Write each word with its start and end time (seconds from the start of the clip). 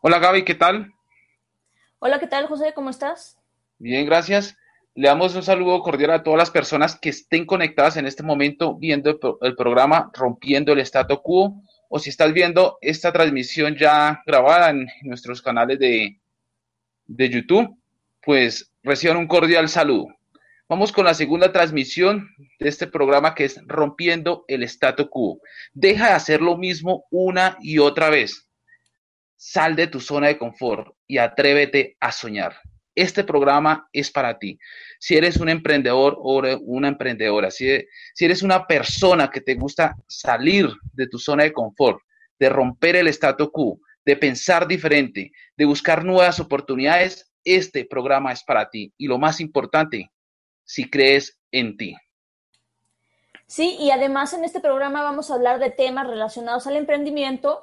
Hola 0.00 0.20
Gaby, 0.20 0.44
¿qué 0.44 0.54
tal? 0.54 0.92
Hola, 1.98 2.20
¿qué 2.20 2.28
tal 2.28 2.46
José? 2.46 2.72
¿Cómo 2.72 2.88
estás? 2.88 3.36
Bien, 3.78 4.06
gracias. 4.06 4.56
Le 4.94 5.08
damos 5.08 5.34
un 5.34 5.42
saludo 5.42 5.82
cordial 5.82 6.12
a 6.12 6.22
todas 6.22 6.38
las 6.38 6.52
personas 6.52 6.96
que 6.96 7.08
estén 7.08 7.44
conectadas 7.44 7.96
en 7.96 8.06
este 8.06 8.22
momento 8.22 8.76
viendo 8.76 9.18
el, 9.40 9.56
programa 9.56 10.08
Rompiendo 10.14 10.72
el 10.72 10.86
Stato 10.86 11.20
Quo 11.20 11.64
o 11.88 11.98
si 11.98 12.10
estás 12.10 12.32
viendo 12.32 12.78
esta 12.80 13.12
transmisión 13.12 13.74
ya 13.74 14.22
grabada 14.24 14.70
en 14.70 14.86
nuestros 15.02 15.42
canales 15.42 15.80
de, 15.80 16.20
de 17.06 17.28
YouTube, 17.28 17.76
pues 18.22 18.70
reciban 18.84 19.16
un 19.16 19.26
cordial 19.26 19.68
saludo. 19.68 20.06
Vamos 20.68 20.92
con 20.92 21.06
la 21.06 21.14
segunda 21.14 21.50
transmisión 21.50 22.28
de 22.60 22.68
este 22.68 22.86
programa 22.86 23.34
que 23.34 23.46
es 23.46 23.60
Rompiendo 23.66 24.44
el 24.46 24.62
Stato 24.68 25.10
Quo. 25.10 25.40
Deja 25.72 26.10
de 26.10 26.12
hacer 26.12 26.40
lo 26.40 26.56
mismo 26.56 27.06
una 27.10 27.56
y 27.60 27.78
otra 27.78 28.10
vez. 28.10 28.47
Sal 29.40 29.76
de 29.76 29.86
tu 29.86 30.00
zona 30.00 30.26
de 30.26 30.36
confort 30.36 30.96
y 31.06 31.18
atrévete 31.18 31.96
a 32.00 32.10
soñar. 32.10 32.56
Este 32.96 33.22
programa 33.22 33.88
es 33.92 34.10
para 34.10 34.36
ti. 34.36 34.58
Si 34.98 35.16
eres 35.16 35.36
un 35.36 35.48
emprendedor 35.48 36.16
o 36.18 36.42
una 36.62 36.88
emprendedora, 36.88 37.48
si, 37.52 37.86
eres 38.18 38.42
una 38.42 38.66
persona 38.66 39.30
que 39.30 39.40
te 39.40 39.54
gusta 39.54 39.94
salir 40.08 40.68
de 40.92 41.06
tu 41.06 41.20
zona 41.20 41.44
de 41.44 41.52
confort, 41.52 42.00
de 42.40 42.48
romper 42.48 42.96
el 42.96 43.06
status 43.06 43.50
quo, 43.52 43.78
de 44.04 44.16
pensar 44.16 44.66
diferente, 44.66 45.30
de 45.56 45.64
buscar 45.64 46.04
nuevas 46.04 46.40
oportunidades, 46.40 47.30
este 47.44 47.84
programa 47.84 48.32
es 48.32 48.42
para 48.42 48.68
ti. 48.68 48.92
Y 48.98 49.06
lo 49.06 49.18
más 49.18 49.40
importante, 49.40 50.10
si 50.64 50.90
crees 50.90 51.38
en 51.52 51.76
ti. 51.76 51.94
Sí, 53.46 53.76
y 53.78 53.92
además 53.92 54.32
en 54.32 54.44
este 54.44 54.58
programa 54.58 55.04
vamos 55.04 55.30
a 55.30 55.34
hablar 55.34 55.60
de 55.60 55.70
temas 55.70 56.08
relacionados 56.08 56.66
al 56.66 56.74
emprendimiento, 56.74 57.62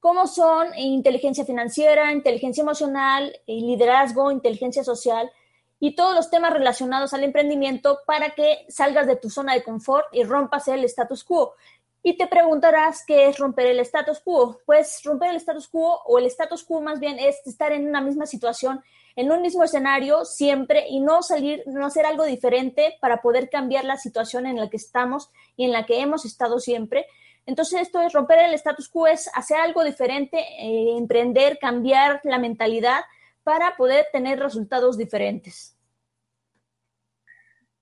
como 0.00 0.26
son 0.26 0.76
inteligencia 0.76 1.44
financiera, 1.44 2.12
inteligencia 2.12 2.62
emocional, 2.62 3.32
liderazgo, 3.46 4.30
inteligencia 4.30 4.82
social 4.82 5.30
y 5.78 5.94
todos 5.94 6.14
los 6.14 6.30
temas 6.30 6.52
relacionados 6.52 7.14
al 7.14 7.24
emprendimiento 7.24 8.00
para 8.06 8.30
que 8.30 8.64
salgas 8.68 9.06
de 9.06 9.16
tu 9.16 9.30
zona 9.30 9.54
de 9.54 9.62
confort 9.62 10.06
y 10.12 10.24
rompas 10.24 10.68
el 10.68 10.84
status 10.84 11.22
quo. 11.22 11.54
Y 12.02 12.16
te 12.16 12.26
preguntarás 12.26 13.04
qué 13.06 13.28
es 13.28 13.38
romper 13.38 13.66
el 13.66 13.80
status 13.80 14.20
quo. 14.20 14.58
Pues 14.64 15.02
romper 15.04 15.30
el 15.30 15.36
status 15.36 15.68
quo 15.68 16.00
o 16.06 16.18
el 16.18 16.26
status 16.26 16.64
quo 16.64 16.80
más 16.80 16.98
bien 16.98 17.18
es 17.18 17.46
estar 17.46 17.72
en 17.72 17.86
una 17.86 18.00
misma 18.00 18.26
situación 18.26 18.82
en 19.16 19.30
un 19.30 19.42
mismo 19.42 19.64
escenario 19.64 20.24
siempre 20.24 20.86
y 20.88 21.00
no 21.00 21.22
salir, 21.22 21.62
no 21.66 21.84
hacer 21.84 22.06
algo 22.06 22.24
diferente 22.24 22.96
para 23.00 23.20
poder 23.20 23.50
cambiar 23.50 23.84
la 23.84 23.96
situación 23.96 24.46
en 24.46 24.56
la 24.56 24.70
que 24.70 24.76
estamos 24.76 25.30
y 25.56 25.64
en 25.64 25.72
la 25.72 25.86
que 25.86 26.00
hemos 26.00 26.24
estado 26.24 26.58
siempre. 26.58 27.06
Entonces, 27.46 27.80
esto 27.80 28.00
es 28.02 28.12
romper 28.12 28.38
el 28.40 28.54
status 28.54 28.88
quo, 28.88 29.06
es 29.06 29.30
hacer 29.34 29.58
algo 29.58 29.82
diferente, 29.84 30.38
eh, 30.38 30.96
emprender, 30.96 31.58
cambiar 31.60 32.20
la 32.24 32.38
mentalidad 32.38 33.02
para 33.42 33.76
poder 33.76 34.06
tener 34.12 34.38
resultados 34.38 34.96
diferentes. 34.96 35.76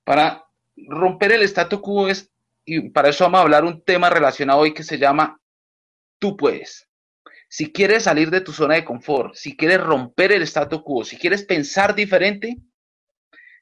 Para 0.04 0.46
romper 0.76 1.32
el 1.32 1.42
status 1.42 1.80
quo 1.80 2.08
es, 2.08 2.30
y 2.64 2.88
para 2.90 3.10
eso 3.10 3.24
vamos 3.24 3.40
a 3.40 3.42
hablar 3.42 3.64
un 3.64 3.82
tema 3.82 4.08
relacionado 4.08 4.60
hoy 4.60 4.72
que 4.72 4.84
se 4.84 4.98
llama 4.98 5.40
Tú 6.18 6.36
puedes. 6.36 6.88
Si 7.48 7.72
quieres 7.72 8.04
salir 8.04 8.30
de 8.30 8.42
tu 8.42 8.52
zona 8.52 8.74
de 8.74 8.84
confort, 8.84 9.34
si 9.34 9.56
quieres 9.56 9.80
romper 9.80 10.32
el 10.32 10.42
status 10.42 10.82
quo, 10.82 11.04
si 11.04 11.16
quieres 11.16 11.44
pensar 11.44 11.94
diferente, 11.94 12.58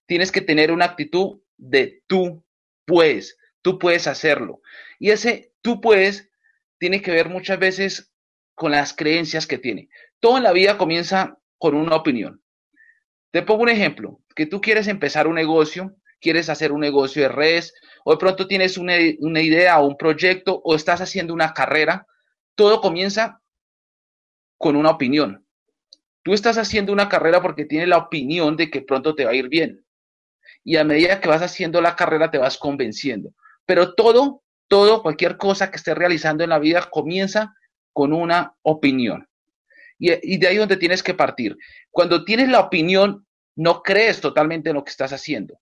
tienes 0.07 0.33
que 0.33 0.41
tener 0.41 0.73
una 0.73 0.87
actitud 0.87 1.41
de 1.57 2.03
tú 2.07 2.45
puedes, 2.85 3.39
tú 3.63 3.79
puedes 3.79 4.07
hacerlo. 4.07 4.61
Y 4.99 5.11
ese 5.11 5.53
tú 5.67 5.81
puedes 5.81 6.31
tiene 6.79 7.03
que 7.03 7.11
ver 7.11 7.29
muchas 7.29 7.59
veces 7.59 8.13
con 8.55 8.71
las 8.71 8.95
creencias 8.95 9.49
que 9.49 9.59
tiene. 9.59 9.89
Todo 10.21 10.37
en 10.37 10.45
la 10.45 10.53
vida 10.53 10.79
comienza 10.79 11.41
con 11.59 11.75
una 11.75 11.97
opinión. 11.97 12.41
Te 13.33 13.43
pongo 13.43 13.65
un 13.65 13.69
ejemplo, 13.69 14.21
que 14.37 14.47
tú 14.47 14.61
quieres 14.61 14.87
empezar 14.87 15.27
un 15.27 15.35
negocio, 15.35 15.97
quieres 16.21 16.51
hacer 16.51 16.71
un 16.71 16.83
negocio 16.83 17.23
de 17.23 17.31
redes, 17.31 17.75
o 18.05 18.13
de 18.13 18.19
pronto 18.19 18.47
tienes 18.47 18.79
una, 18.79 18.95
una 19.19 19.43
idea 19.43 19.81
o 19.81 19.89
un 19.89 19.97
proyecto, 19.97 20.63
o 20.63 20.77
estás 20.77 21.01
haciendo 21.01 21.35
una 21.35 21.53
carrera, 21.53 22.07
todo 22.55 22.81
comienza 22.81 23.43
con 24.59 24.77
una 24.77 24.91
opinión. 24.91 25.45
Tú 26.23 26.33
estás 26.33 26.59
haciendo 26.59 26.93
una 26.93 27.09
carrera 27.09 27.43
porque 27.43 27.65
tienes 27.65 27.89
la 27.89 27.99
opinión 27.99 28.57
de 28.57 28.71
que 28.71 28.83
pronto 28.83 29.17
te 29.17 29.25
va 29.25 29.33
a 29.33 29.35
ir 29.35 29.49
bien. 29.49 29.85
Y 30.63 30.77
a 30.77 30.85
medida 30.85 31.21
que 31.21 31.29
vas 31.29 31.43
haciendo 31.43 31.81
la 31.81 31.97
carrera 31.97 32.31
te 32.31 32.39
vas 32.39 32.57
convenciendo. 32.57 33.35
Pero 33.65 33.95
todo, 33.95 34.45
todo, 34.69 35.03
cualquier 35.03 35.37
cosa 35.37 35.71
que 35.71 35.77
estés 35.77 35.97
realizando 35.97 36.45
en 36.45 36.51
la 36.51 36.59
vida 36.59 36.89
comienza 36.91 37.55
con 37.93 38.13
una 38.13 38.55
opinión. 38.63 39.29
Y, 39.99 40.39
de 40.39 40.47
ahí 40.47 40.57
donde 40.57 40.77
tienes 40.77 41.03
que 41.03 41.15
partir. 41.15 41.57
Cuando 41.91 42.25
tienes 42.25 42.49
la 42.49 42.61
opinión, 42.61 43.27
no 43.55 43.83
crees 43.83 44.21
totalmente 44.21 44.69
en 44.69 44.77
lo 44.77 44.85
que 44.85 44.91
estás 44.91 45.13
haciendo. 45.13 45.59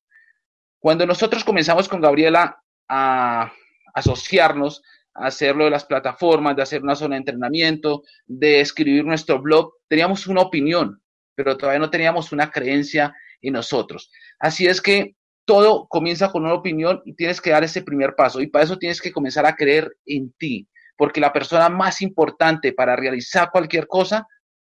Cuando 0.81 1.07
nosotros 1.07 1.45
comenzamos 1.45 1.89
con 1.89 2.01
Gabriela 2.01 2.61
a 2.89 3.53
asociarnos, 3.95 4.83
hacerlo 5.15 5.65
de 5.65 5.71
las 5.71 5.85
plataformas, 5.85 6.57
de 6.57 6.63
hacer 6.63 6.83
una 6.83 6.97
zona 6.97 7.15
de 7.15 7.21
entrenamiento, 7.21 8.03
de 8.27 8.61
escribir 8.61 9.05
nuestro 9.05 9.41
blog, 9.41 9.75
teníamos 9.89 10.27
una 10.27 10.41
opinión, 10.41 11.01
pero 11.37 11.57
todavía 11.57 11.79
no 11.79 11.91
teníamos 11.91 12.33
una 12.33 12.51
creencia 12.51 13.15
en 13.41 13.53
nosotros. 13.53 14.11
Así 14.41 14.67
es 14.67 14.81
que 14.81 15.15
todo 15.45 15.87
comienza 15.89 16.31
con 16.31 16.45
una 16.45 16.55
opinión 16.55 17.03
y 17.05 17.15
tienes 17.15 17.41
que 17.41 17.51
dar 17.51 17.65
ese 17.65 17.83
primer 17.83 18.15
paso. 18.15 18.41
Y 18.41 18.47
para 18.47 18.65
eso 18.65 18.79
tienes 18.79 19.01
que 19.01 19.13
comenzar 19.13 19.47
a 19.47 19.57
creer 19.57 19.97
en 20.07 20.33
ti, 20.33 20.69
porque 20.97 21.21
la 21.21 21.33
persona 21.33 21.69
más 21.69 22.03
importante 22.03 22.73
para 22.73 22.97
realizar 22.97 23.51
cualquier 23.51 23.87
cosa 23.87 24.27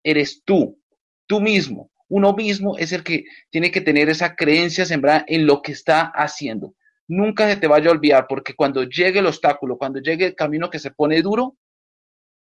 eres 0.03 0.43
tú, 0.43 0.79
tú 1.25 1.39
mismo. 1.39 1.91
Uno 2.09 2.33
mismo 2.33 2.77
es 2.77 2.91
el 2.93 3.03
que 3.03 3.25
tiene 3.49 3.71
que 3.71 3.81
tener 3.81 4.09
esa 4.09 4.35
creencia 4.35 4.85
sembrada 4.85 5.25
en 5.27 5.45
lo 5.45 5.61
que 5.61 5.73
está 5.73 6.11
haciendo. 6.15 6.73
Nunca 7.07 7.47
se 7.47 7.57
te 7.57 7.67
vaya 7.67 7.89
a 7.89 7.93
olvidar, 7.93 8.25
porque 8.27 8.53
cuando 8.53 8.83
llegue 8.83 9.19
el 9.19 9.27
obstáculo, 9.27 9.77
cuando 9.77 9.99
llegue 9.99 10.25
el 10.25 10.35
camino 10.35 10.69
que 10.69 10.79
se 10.79 10.91
pone 10.91 11.21
duro, 11.21 11.57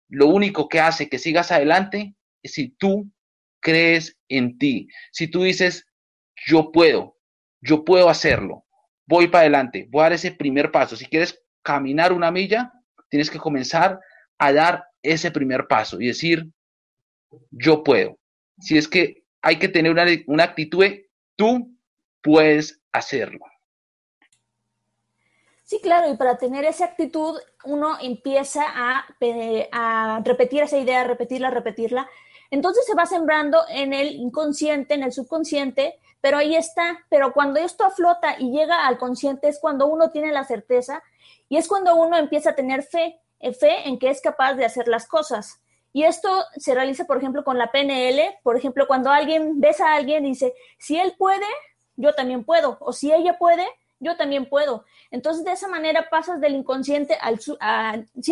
lo 0.08 0.26
único 0.26 0.68
que 0.68 0.80
hace 0.80 1.08
que 1.08 1.18
sigas 1.18 1.50
adelante 1.50 2.14
es 2.42 2.52
si 2.52 2.68
tú 2.70 3.10
crees 3.60 4.16
en 4.28 4.58
ti, 4.58 4.88
si 5.10 5.28
tú 5.28 5.42
dices, 5.42 5.86
yo 6.46 6.70
puedo, 6.70 7.13
yo 7.64 7.84
puedo 7.84 8.08
hacerlo, 8.08 8.64
voy 9.06 9.28
para 9.28 9.42
adelante, 9.42 9.88
voy 9.90 10.00
a 10.00 10.04
dar 10.04 10.12
ese 10.12 10.32
primer 10.32 10.70
paso. 10.70 10.96
Si 10.96 11.06
quieres 11.06 11.42
caminar 11.62 12.12
una 12.12 12.30
milla, 12.30 12.72
tienes 13.08 13.30
que 13.30 13.38
comenzar 13.38 13.98
a 14.38 14.52
dar 14.52 14.84
ese 15.02 15.30
primer 15.30 15.66
paso 15.66 16.00
y 16.00 16.08
decir, 16.08 16.46
yo 17.50 17.82
puedo. 17.82 18.18
Si 18.58 18.76
es 18.76 18.86
que 18.86 19.24
hay 19.40 19.58
que 19.58 19.68
tener 19.68 19.90
una, 19.90 20.04
una 20.26 20.44
actitud, 20.44 20.84
tú 21.36 21.74
puedes 22.22 22.82
hacerlo. 22.92 23.40
Sí, 25.62 25.80
claro, 25.82 26.12
y 26.12 26.16
para 26.16 26.36
tener 26.36 26.64
esa 26.66 26.84
actitud 26.84 27.40
uno 27.64 27.96
empieza 28.00 28.64
a, 28.66 29.06
a, 29.72 30.20
repetir 30.22 30.62
esa 30.62 30.76
idea, 30.76 31.04
repetirla, 31.04 31.50
repetirla. 31.50 32.06
Entonces 32.50 32.84
se 32.84 32.94
va 32.94 33.06
sembrando 33.06 33.62
en 33.70 33.94
el 33.94 34.14
inconsciente, 34.14 34.92
en 34.92 35.02
el 35.02 35.12
subconsciente, 35.12 35.98
pero 36.24 36.38
ahí 36.38 36.56
está. 36.56 37.04
Pero 37.10 37.34
cuando 37.34 37.60
esto 37.60 37.84
aflota 37.84 38.36
y 38.38 38.50
llega 38.50 38.86
al 38.86 38.96
consciente 38.96 39.46
es 39.46 39.58
cuando 39.60 39.86
uno 39.86 40.10
tiene 40.10 40.32
la 40.32 40.44
certeza 40.44 41.02
y 41.50 41.58
es 41.58 41.68
cuando 41.68 41.96
uno 41.96 42.16
empieza 42.16 42.50
a 42.50 42.54
tener 42.54 42.82
fe, 42.82 43.20
eh, 43.40 43.52
fe 43.52 43.86
en 43.86 43.98
que 43.98 44.08
es 44.08 44.22
capaz 44.22 44.54
de 44.54 44.64
hacer 44.64 44.88
las 44.88 45.06
cosas. 45.06 45.60
Y 45.92 46.04
esto 46.04 46.30
se 46.56 46.74
realiza, 46.74 47.04
por 47.04 47.18
ejemplo, 47.18 47.44
con 47.44 47.58
la 47.58 47.70
PNL. 47.70 48.38
Por 48.42 48.56
ejemplo, 48.56 48.86
cuando 48.86 49.10
alguien 49.10 49.60
ves 49.60 49.82
a 49.82 49.92
alguien 49.92 50.24
y 50.24 50.30
dice, 50.30 50.54
si 50.78 50.98
él 50.98 51.14
puede, 51.18 51.44
yo 51.96 52.14
también 52.14 52.42
puedo. 52.42 52.78
O 52.80 52.94
si 52.94 53.12
ella 53.12 53.36
puede, 53.36 53.66
yo 54.00 54.16
también 54.16 54.48
puedo. 54.48 54.86
Entonces, 55.10 55.44
de 55.44 55.52
esa 55.52 55.68
manera 55.68 56.08
pasas 56.10 56.40
del 56.40 56.54
inconsciente 56.54 57.18
al, 57.20 57.38
sí, 57.38 57.54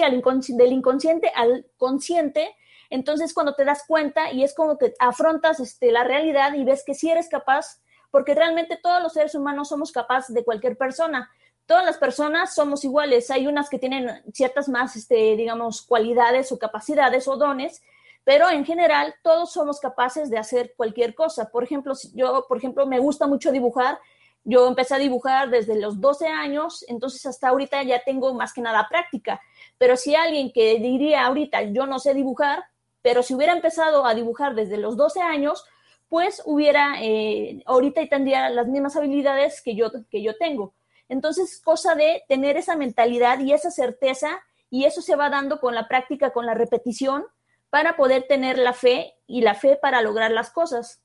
al 0.03 0.23
del 0.49 0.73
inconsciente 0.73 1.31
al 1.35 1.67
consciente. 1.77 2.57
Entonces, 2.89 3.33
cuando 3.33 3.55
te 3.55 3.67
das 3.67 3.85
cuenta 3.87 4.33
y 4.33 4.45
es 4.45 4.55
como 4.55 4.77
que 4.77 4.95
afrontas 4.99 5.61
este, 5.61 5.93
la 5.93 6.05
realidad 6.05 6.55
y 6.55 6.65
ves 6.65 6.85
que 6.85 6.95
sí 6.95 7.11
eres 7.11 7.29
capaz, 7.29 7.83
porque 8.13 8.37
realmente 8.37 8.79
todos 8.81 9.03
los 9.03 9.13
seres 9.13 9.35
humanos 9.35 9.71
somos 9.71 9.91
capaces 9.91 10.33
de 10.33 10.45
cualquier 10.45 10.77
persona. 10.77 11.29
Todas 11.67 11.85
las 11.85 11.99
personas 11.99 12.55
somos 12.55 12.85
iguales. 12.85 13.29
Hay 13.33 13.49
unas 13.49 13.69
que 13.69 13.81
tienen 13.81 14.09
ciertas 14.33 14.69
más, 14.69 14.95
este, 14.95 15.35
digamos, 15.35 15.83
cualidades 15.83 16.53
o 16.53 16.59
capacidades 16.61 17.27
o 17.27 17.37
dones, 17.37 17.83
pero 18.23 18.49
en 18.49 18.65
general 18.65 19.17
todos 19.25 19.53
somos 19.53 19.81
capaces 19.81 20.31
de 20.31 20.39
hacer 20.39 20.75
cualquier 20.77 21.17
cosa. 21.17 21.51
Por 21.51 21.65
ejemplo, 21.65 21.95
yo, 22.15 22.47
por 22.49 22.59
ejemplo, 22.59 22.87
me 22.87 23.01
gusta 23.01 23.27
mucho 23.27 23.51
dibujar 23.51 23.99
yo 24.45 24.67
empecé 24.67 24.95
a 24.95 24.99
dibujar 24.99 25.51
desde 25.51 25.81
los 25.81 26.01
12 26.01 26.27
años, 26.27 26.85
entonces 26.89 27.25
hasta 27.27 27.49
ahorita 27.49 27.83
ya 27.85 28.03
tengo 28.03 28.35
más 28.35 28.53
que 28.53 28.61
nada 28.61 28.89
práctica. 28.89 29.41
Pero 29.79 29.97
si 29.97 30.15
alguien 30.15 30.53
que 30.53 30.79
diría 30.79 31.27
ahorita, 31.27 31.63
yo 31.63 31.87
no 31.87 31.99
sé 31.99 32.13
dibujar, 32.15 32.65
pero 33.03 33.23
si 33.23 33.35
hubiera 33.35 33.53
empezado 33.53 34.05
a 34.05 34.15
dibujar 34.15 34.55
desde 34.55 34.79
los 34.79 34.97
12 34.97 35.21
años, 35.21 35.65
pues 36.13 36.43
hubiera, 36.45 36.97
eh, 37.01 37.63
ahorita 37.65 38.07
tendría 38.07 38.51
las 38.51 38.67
mismas 38.69 38.95
habilidades 38.97 39.63
que 39.63 39.75
yo, 39.75 39.91
que 40.11 40.23
yo 40.23 40.37
tengo. 40.37 40.75
Entonces, 41.09 41.59
cosa 41.65 41.95
de 41.95 42.23
tener 42.29 42.59
esa 42.59 42.77
mentalidad 42.77 43.41
y 43.41 43.55
esa 43.55 43.71
certeza, 43.71 44.43
y 44.69 44.85
eso 44.85 45.01
se 45.01 45.17
va 45.17 45.31
dando 45.31 45.59
con 45.59 45.75
la 45.75 45.89
práctica, 45.89 46.29
con 46.29 46.45
la 46.45 46.53
repetición, 46.53 47.25
para 47.71 47.97
poder 47.97 48.25
tener 48.25 48.59
la 48.59 48.75
fe 48.75 49.15
y 49.27 49.41
la 49.41 49.55
fe 49.55 49.79
para 49.81 50.03
lograr 50.03 50.33
las 50.33 50.51
cosas. 50.51 51.01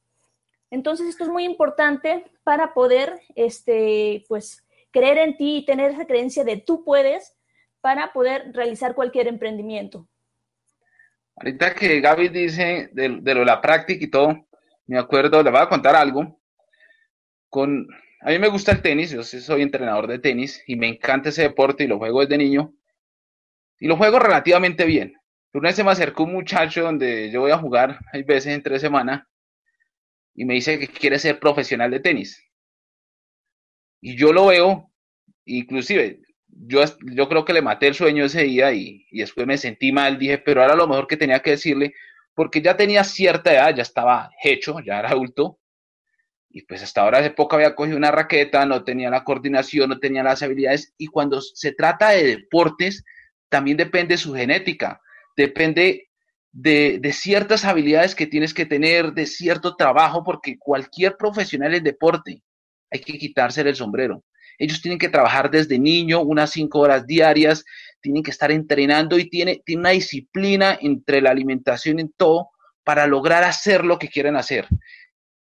Entonces, 0.71 1.07
esto 1.07 1.23
es 1.23 1.29
muy 1.29 1.45
importante 1.45 2.25
para 2.43 2.73
poder, 2.73 3.21
este, 3.35 4.25
pues, 4.27 4.65
creer 4.91 5.19
en 5.19 5.37
ti 5.37 5.59
y 5.59 5.65
tener 5.65 5.91
esa 5.91 6.05
creencia 6.05 6.43
de 6.43 6.57
tú 6.57 6.83
puedes 6.83 7.33
para 7.79 8.11
poder 8.11 8.51
realizar 8.51 8.93
cualquier 8.93 9.29
emprendimiento. 9.29 10.05
Ahorita 11.37 11.73
que 11.75 12.01
Gaby 12.01 12.27
dice 12.27 12.89
de, 12.91 13.07
lo 13.07 13.21
de 13.21 13.45
la 13.45 13.61
práctica 13.61 14.03
y 14.03 14.09
todo, 14.09 14.47
me 14.87 14.97
acuerdo, 14.97 15.43
le 15.43 15.51
voy 15.51 15.59
a 15.59 15.69
contar 15.69 15.95
algo. 15.95 16.39
Con, 17.49 17.87
a 18.21 18.29
mí 18.29 18.39
me 18.39 18.47
gusta 18.47 18.71
el 18.71 18.81
tenis, 18.81 19.11
yo 19.11 19.23
soy 19.23 19.61
entrenador 19.61 20.07
de 20.07 20.19
tenis 20.19 20.63
y 20.65 20.75
me 20.75 20.87
encanta 20.87 21.29
ese 21.29 21.43
deporte 21.43 21.83
y 21.83 21.87
lo 21.87 21.97
juego 21.97 22.21
desde 22.21 22.37
niño. 22.37 22.73
Y 23.79 23.87
lo 23.87 23.97
juego 23.97 24.17
relativamente 24.17 24.85
bien. 24.85 25.13
Una 25.53 25.69
vez 25.69 25.75
se 25.75 25.83
me 25.83 25.91
acercó 25.91 26.23
un 26.23 26.33
muchacho 26.33 26.83
donde 26.83 27.31
yo 27.31 27.41
voy 27.41 27.51
a 27.51 27.57
jugar, 27.57 27.99
hay 28.13 28.23
veces 28.23 28.53
en 28.53 28.63
tres 28.63 28.81
semanas, 28.81 29.23
y 30.33 30.45
me 30.45 30.53
dice 30.53 30.77
que 30.77 30.87
quiere 30.87 31.19
ser 31.19 31.39
profesional 31.39 31.89
de 31.89 31.99
tenis. 31.99 32.43
Y 34.01 34.15
yo 34.15 34.31
lo 34.31 34.47
veo, 34.47 34.91
inclusive, 35.45 36.21
yo, 36.47 36.81
yo 37.15 37.27
creo 37.27 37.43
que 37.43 37.53
le 37.53 37.61
maté 37.61 37.87
el 37.87 37.95
sueño 37.95 38.25
ese 38.25 38.43
día 38.43 38.71
y, 38.71 39.07
y 39.09 39.19
después 39.19 39.47
me 39.47 39.57
sentí 39.57 39.91
mal, 39.91 40.19
dije, 40.19 40.37
pero 40.37 40.61
ahora 40.61 40.75
lo 40.75 40.87
mejor 40.87 41.07
que 41.07 41.17
tenía 41.17 41.39
que 41.39 41.51
decirle, 41.51 41.93
porque 42.37 42.61
ya 42.61 42.77
tenía 42.77 43.03
cierta 43.03 43.51
edad, 43.51 43.75
ya 43.75 43.81
estaba 43.81 44.29
hecho, 44.43 44.79
ya 44.79 44.99
era 44.99 45.09
adulto, 45.09 45.57
y 46.47 46.61
pues 46.67 46.83
hasta 46.83 47.01
ahora 47.01 47.17
hace 47.17 47.31
poco 47.31 47.55
había 47.55 47.73
cogido 47.73 47.97
una 47.97 48.11
raqueta, 48.11 48.63
no 48.63 48.83
tenía 48.83 49.09
la 49.09 49.23
coordinación, 49.23 49.89
no 49.89 49.97
tenía 49.97 50.21
las 50.21 50.43
habilidades, 50.43 50.93
y 50.99 51.07
cuando 51.07 51.41
se 51.41 51.71
trata 51.71 52.11
de 52.11 52.23
deportes, 52.27 53.03
también 53.49 53.75
depende 53.75 54.13
de 54.13 54.17
su 54.19 54.35
genética, 54.35 55.01
depende 55.35 56.09
de, 56.51 56.99
de, 57.01 57.11
ciertas 57.11 57.65
habilidades 57.65 58.13
que 58.13 58.27
tienes 58.27 58.53
que 58.53 58.67
tener, 58.67 59.13
de 59.13 59.25
cierto 59.25 59.75
trabajo, 59.75 60.23
porque 60.23 60.59
cualquier 60.59 61.17
profesional 61.17 61.73
en 61.73 61.85
deporte 61.85 62.43
hay 62.91 62.99
que 62.99 63.17
quitarse 63.17 63.61
el 63.61 63.75
sombrero. 63.75 64.23
Ellos 64.59 64.79
tienen 64.79 64.99
que 64.99 65.09
trabajar 65.09 65.49
desde 65.49 65.79
niño, 65.79 66.21
unas 66.21 66.51
cinco 66.51 66.81
horas 66.81 67.07
diarias, 67.07 67.65
tienen 68.07 68.23
que 68.23 68.31
estar 68.31 68.51
entrenando 68.51 69.19
y 69.19 69.29
tiene, 69.29 69.61
tiene 69.65 69.81
una 69.81 69.89
disciplina 69.89 70.77
entre 70.79 71.19
la 71.19 71.29
alimentación 71.29 71.99
y 71.99 72.07
todo 72.07 72.51
para 72.85 73.05
lograr 73.05 73.43
hacer 73.43 73.83
lo 73.83 73.99
que 73.99 74.07
quieren 74.07 74.37
hacer. 74.37 74.65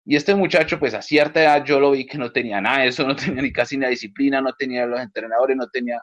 Y 0.04 0.16
este 0.16 0.34
muchacho, 0.34 0.80
pues 0.80 0.96
a 0.96 1.04
cierta 1.04 1.44
edad 1.44 1.64
yo 1.64 1.80
lo 1.80 1.92
vi 1.92 2.08
que 2.08 2.18
no 2.18 2.32
tenía 2.32 2.60
nada 2.60 2.80
de 2.80 2.88
eso, 2.88 3.06
no 3.08 3.16
tenía 3.16 3.44
ni 3.44 3.54
casi 3.54 3.78
ni 3.78 3.84
la 3.84 3.90
disciplina, 3.90 4.42
no 4.42 4.54
tenía 4.54 4.88
los 4.88 5.00
entrenadores, 5.00 5.56
no 5.56 5.70
tenía 5.70 6.02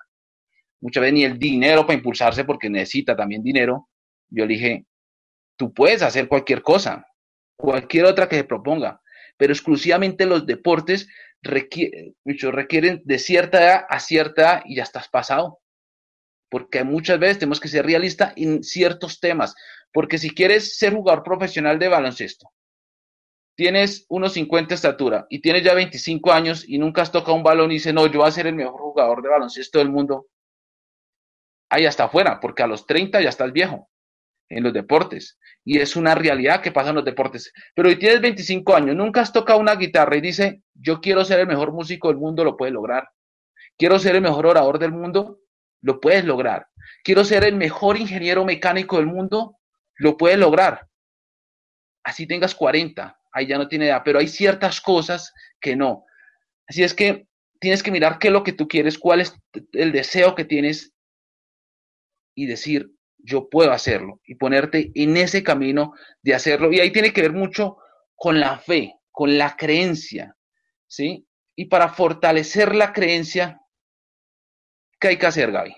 muchas 0.81 1.01
veces 1.01 1.15
ni 1.15 1.25
el 1.25 1.37
dinero 1.37 1.85
para 1.85 1.97
impulsarse 1.97 2.45
porque 2.45 2.71
necesita 2.71 3.17
también 3.17 3.43
dinero. 3.43 3.89
Yo 4.29 4.47
le 4.47 4.55
dije, 4.55 4.87
tú 5.57 5.75
puedes 5.75 6.03
hacer 6.03 6.29
cualquier 6.29 6.63
cosa, 6.63 7.09
cualquier 7.57 8.05
otra 8.05 8.29
que 8.29 8.37
se 8.37 8.45
proponga, 8.45 9.01
pero 9.37 9.53
exclusivamente 9.53 10.27
los 10.27 10.47
deportes 10.47 11.09
requieren 11.43 13.03
de 13.05 13.19
cierta 13.19 13.61
edad 13.61 13.87
a 13.89 13.99
cierta 13.99 14.43
edad 14.43 14.63
y 14.65 14.77
ya 14.77 14.85
estás 14.85 15.09
pasado. 15.09 15.59
Porque 16.49 16.85
muchas 16.85 17.19
veces 17.19 17.39
tenemos 17.39 17.61
que 17.61 17.69
ser 17.69 17.85
realistas 17.85 18.33
en 18.37 18.63
ciertos 18.63 19.21
temas. 19.21 19.55
Porque 19.93 20.19
si 20.19 20.31
quieres 20.31 20.77
ser 20.77 20.95
jugador 20.95 21.23
profesional 21.23 21.79
de 21.79 21.89
baloncesto, 21.89 22.51
tienes 23.57 24.05
unos 24.09 24.35
50 24.35 24.75
estatura 24.75 25.27
y 25.31 25.41
tienes 25.41 25.65
ya 25.65 25.75
25 25.75 26.33
años 26.33 26.65
y 26.69 26.79
nunca 26.79 27.03
has 27.03 27.11
tocado 27.11 27.35
un 27.35 27.43
balón 27.43 27.71
y 27.71 27.75
dices, 27.75 27.95
no, 27.95 28.07
yo 28.07 28.21
voy 28.21 28.29
a 28.29 28.33
ser 28.33 28.47
el 28.47 28.55
mejor 28.55 28.81
jugador 28.81 29.23
de 29.23 29.31
baloncesto 29.31 29.79
del 29.79 29.91
mundo. 29.91 30.27
Ahí 31.71 31.87
hasta 31.87 32.05
afuera, 32.05 32.39
porque 32.39 32.63
a 32.63 32.67
los 32.67 32.87
30 32.87 33.21
ya 33.23 33.31
estás 33.31 33.53
viejo 33.53 33.89
en 34.49 34.63
los 34.63 34.73
deportes. 34.73 35.39
Y 35.65 35.79
es 35.79 35.97
una 35.97 36.15
realidad 36.15 36.61
que 36.61 36.71
pasa 36.71 36.91
en 36.91 36.97
los 36.97 37.05
deportes. 37.05 37.53
Pero 37.75 37.91
si 37.91 37.97
tienes 37.97 38.21
25 38.21 38.77
años, 38.77 38.95
nunca 38.95 39.23
has 39.23 39.33
tocado 39.33 39.59
una 39.59 39.75
guitarra 39.75 40.17
y 40.17 40.21
dice, 40.21 40.63
yo 40.75 41.01
quiero 41.01 41.25
ser 41.25 41.41
el 41.41 41.47
mejor 41.47 41.73
músico 41.73 42.09
del 42.09 42.19
mundo, 42.19 42.45
lo 42.45 42.57
puedes 42.57 42.73
lograr. 42.73 43.09
Quiero 43.77 43.99
ser 43.99 44.15
el 44.15 44.23
mejor 44.23 44.47
orador 44.47 44.79
del 44.79 44.93
mundo, 44.93 45.41
lo 45.82 46.00
puedes 46.00 46.25
lograr. 46.25 46.67
Quiero 47.02 47.25
ser 47.25 47.44
el 47.44 47.56
mejor 47.56 47.96
ingeniero 47.96 48.44
mecánico 48.44 48.96
del 48.96 49.06
mundo, 49.06 49.58
lo 49.96 50.17
puedes 50.17 50.38
lograr. 50.38 50.88
Así 52.05 52.26
tengas 52.26 52.55
40, 52.55 53.19
ahí 53.32 53.46
ya 53.46 53.58
no 53.58 53.69
tiene 53.69 53.87
edad, 53.87 54.02
pero 54.05 54.19
hay 54.19 54.28
ciertas 54.28 54.81
cosas 54.81 55.32
que 55.61 55.76
no. 55.76 56.05
Así 56.69 56.82
es 56.82 56.94
que 56.94 57.26
tienes 57.61 57.82
que 57.82 57.90
mirar 57.90 58.19
qué 58.19 58.28
es 58.28 58.32
lo 58.32 58.44
que 58.44 58.52
tú 58.52 58.69
quieres, 58.69 58.99
cuál 58.99 59.20
es 59.20 59.34
el 59.73 59.93
deseo 59.93 60.34
que 60.34 60.44
tienes 60.44 60.93
y 62.34 62.46
decir, 62.46 62.93
yo 63.19 63.49
puedo 63.49 63.73
hacerlo 63.73 64.20
y 64.25 64.37
ponerte 64.37 64.93
en 64.94 65.17
ese 65.17 65.43
camino 65.43 65.94
de 66.23 66.34
hacerlo. 66.34 66.73
Y 66.73 66.81
ahí 66.81 66.93
tiene 66.93 67.12
que 67.12 67.23
ver 67.23 67.32
mucho 67.32 67.78
con 68.14 68.38
la 68.40 68.58
fe, 68.58 68.94
con 69.11 69.37
la 69.37 69.56
creencia, 69.56 70.37
¿sí? 70.87 71.26
Y 71.56 71.67
para 71.67 71.88
fortalecer 71.88 72.75
la 72.75 72.93
creencia, 72.93 73.61
¿qué 74.99 75.09
hay 75.09 75.19
que 75.19 75.27
hacer, 75.27 75.53
Gaby? 75.53 75.75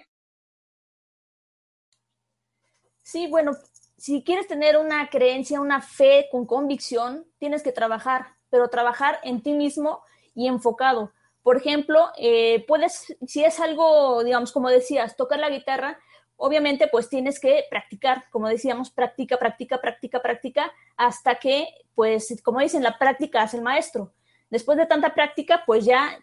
Sí, 3.03 3.27
bueno, 3.27 3.53
si 3.97 4.23
quieres 4.23 4.47
tener 4.47 4.77
una 4.77 5.09
creencia, 5.09 5.61
una 5.61 5.81
fe 5.81 6.29
con 6.31 6.47
convicción, 6.47 7.27
tienes 7.39 7.63
que 7.63 7.73
trabajar, 7.73 8.37
pero 8.51 8.69
trabajar 8.69 9.19
en 9.25 9.43
ti 9.43 9.53
mismo 9.53 10.03
y 10.35 10.47
enfocado. 10.47 11.13
Por 11.43 11.57
ejemplo, 11.57 12.11
eh, 12.19 12.65
puedes, 12.69 13.17
si 13.27 13.45
es 13.45 13.59
algo, 13.61 14.23
digamos, 14.23 14.53
como 14.53 14.69
decías, 14.69 15.17
tocar 15.17 15.39
la 15.39 15.51
guitarra, 15.51 15.99
obviamente 16.37 16.87
pues 16.87 17.09
tienes 17.09 17.41
que 17.41 17.65
practicar, 17.69 18.25
como 18.31 18.49
decíamos, 18.49 18.91
práctica, 18.91 19.39
práctica, 19.39 19.81
práctica, 19.81 20.21
práctica, 20.21 20.73
hasta 20.97 21.37
que, 21.37 21.67
pues, 21.95 22.41
como 22.45 22.61
dicen, 22.61 22.83
la 22.83 22.99
práctica 22.99 23.43
hace 23.43 23.57
el 23.57 23.63
maestro. 23.63 24.13
Después 24.51 24.79
de 24.79 24.87
tanta 24.87 25.15
práctica, 25.15 25.65
pues 25.67 25.85
ya, 25.85 26.19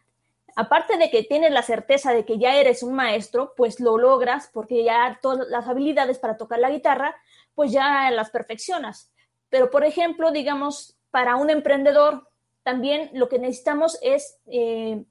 aparte 0.56 0.98
de 0.98 1.10
que 1.10 1.24
tienes 1.24 1.52
la 1.52 1.62
certeza 1.62 2.14
de 2.14 2.26
que 2.26 2.38
ya 2.38 2.56
eres 2.56 2.84
un 2.84 2.94
maestro, 2.94 3.54
pues 3.56 3.80
lo 3.80 3.98
logras 3.98 4.50
porque 4.54 4.84
ya 4.84 5.20
todas 5.22 5.48
las 5.50 5.68
habilidades 5.68 6.18
para 6.18 6.38
tocar 6.38 6.60
la 6.60 6.72
guitarra, 6.72 7.16
pues 7.54 7.72
ya 7.72 8.10
las 8.12 8.30
perfeccionas. 8.30 9.12
Pero, 9.50 9.70
por 9.70 9.84
ejemplo, 9.84 10.32
digamos, 10.32 10.98
para 11.12 11.36
un 11.36 11.50
emprendedor, 11.50 12.30
también 12.64 13.10
lo 13.14 13.30
que 13.30 13.40
necesitamos 13.40 14.00
es 14.02 14.38
eh, 14.48 15.04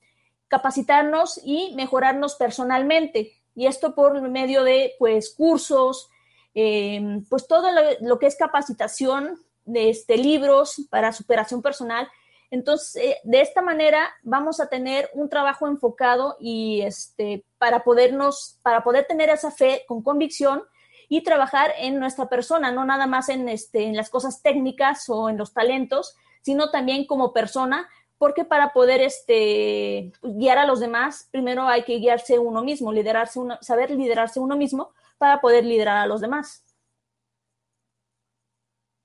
capacitarnos 0.48 1.40
y 1.44 1.72
mejorarnos 1.76 2.34
personalmente 2.34 3.32
y 3.54 3.66
esto 3.66 3.94
por 3.94 4.20
medio 4.22 4.64
de 4.64 4.94
pues 4.98 5.32
cursos, 5.34 6.08
eh, 6.54 7.20
pues 7.28 7.46
todo 7.46 7.68
lo, 8.00 8.18
que 8.18 8.26
es 8.26 8.36
capacitación 8.36 9.38
de 9.64 9.90
este, 9.90 10.16
libros 10.16 10.82
para 10.90 11.12
superación 11.12 11.62
personal. 11.62 12.08
Entonces, 12.54 13.02
eh, 13.02 13.18
de 13.24 13.40
esta 13.40 13.62
manera 13.62 14.14
vamos 14.22 14.60
a 14.60 14.68
tener 14.68 15.10
un 15.12 15.28
trabajo 15.28 15.66
enfocado 15.66 16.36
y 16.38 16.82
este, 16.82 17.44
para 17.58 17.82
podernos, 17.82 18.60
para 18.62 18.84
poder 18.84 19.06
tener 19.06 19.28
esa 19.28 19.50
fe 19.50 19.82
con 19.88 20.04
convicción 20.04 20.62
y 21.08 21.24
trabajar 21.24 21.72
en 21.78 21.98
nuestra 21.98 22.28
persona, 22.28 22.70
no 22.70 22.84
nada 22.84 23.08
más 23.08 23.28
en, 23.28 23.48
este, 23.48 23.82
en 23.82 23.96
las 23.96 24.08
cosas 24.08 24.40
técnicas 24.40 25.08
o 25.08 25.28
en 25.28 25.36
los 25.36 25.52
talentos, 25.52 26.14
sino 26.42 26.70
también 26.70 27.06
como 27.06 27.32
persona, 27.32 27.88
porque 28.18 28.44
para 28.44 28.72
poder 28.72 29.00
este, 29.00 30.12
guiar 30.22 30.58
a 30.58 30.66
los 30.66 30.78
demás, 30.78 31.28
primero 31.32 31.66
hay 31.66 31.82
que 31.82 31.98
guiarse 31.98 32.38
uno 32.38 32.62
mismo, 32.62 32.92
liderarse 32.92 33.40
uno, 33.40 33.58
saber 33.62 33.90
liderarse 33.90 34.38
uno 34.38 34.56
mismo 34.56 34.92
para 35.18 35.40
poder 35.40 35.64
liderar 35.64 35.96
a 35.96 36.06
los 36.06 36.20
demás. 36.20 36.63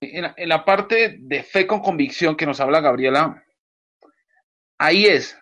En 0.01 0.49
la, 0.49 0.63
parte 0.63 1.17
de 1.19 1.43
fe 1.43 1.67
con 1.67 1.81
convicción 1.81 2.37
que 2.37 2.45
nos 2.45 2.61
habla 2.61 2.79
Gabriela, 2.79 3.43
ahí 4.77 5.05
es 5.05 5.37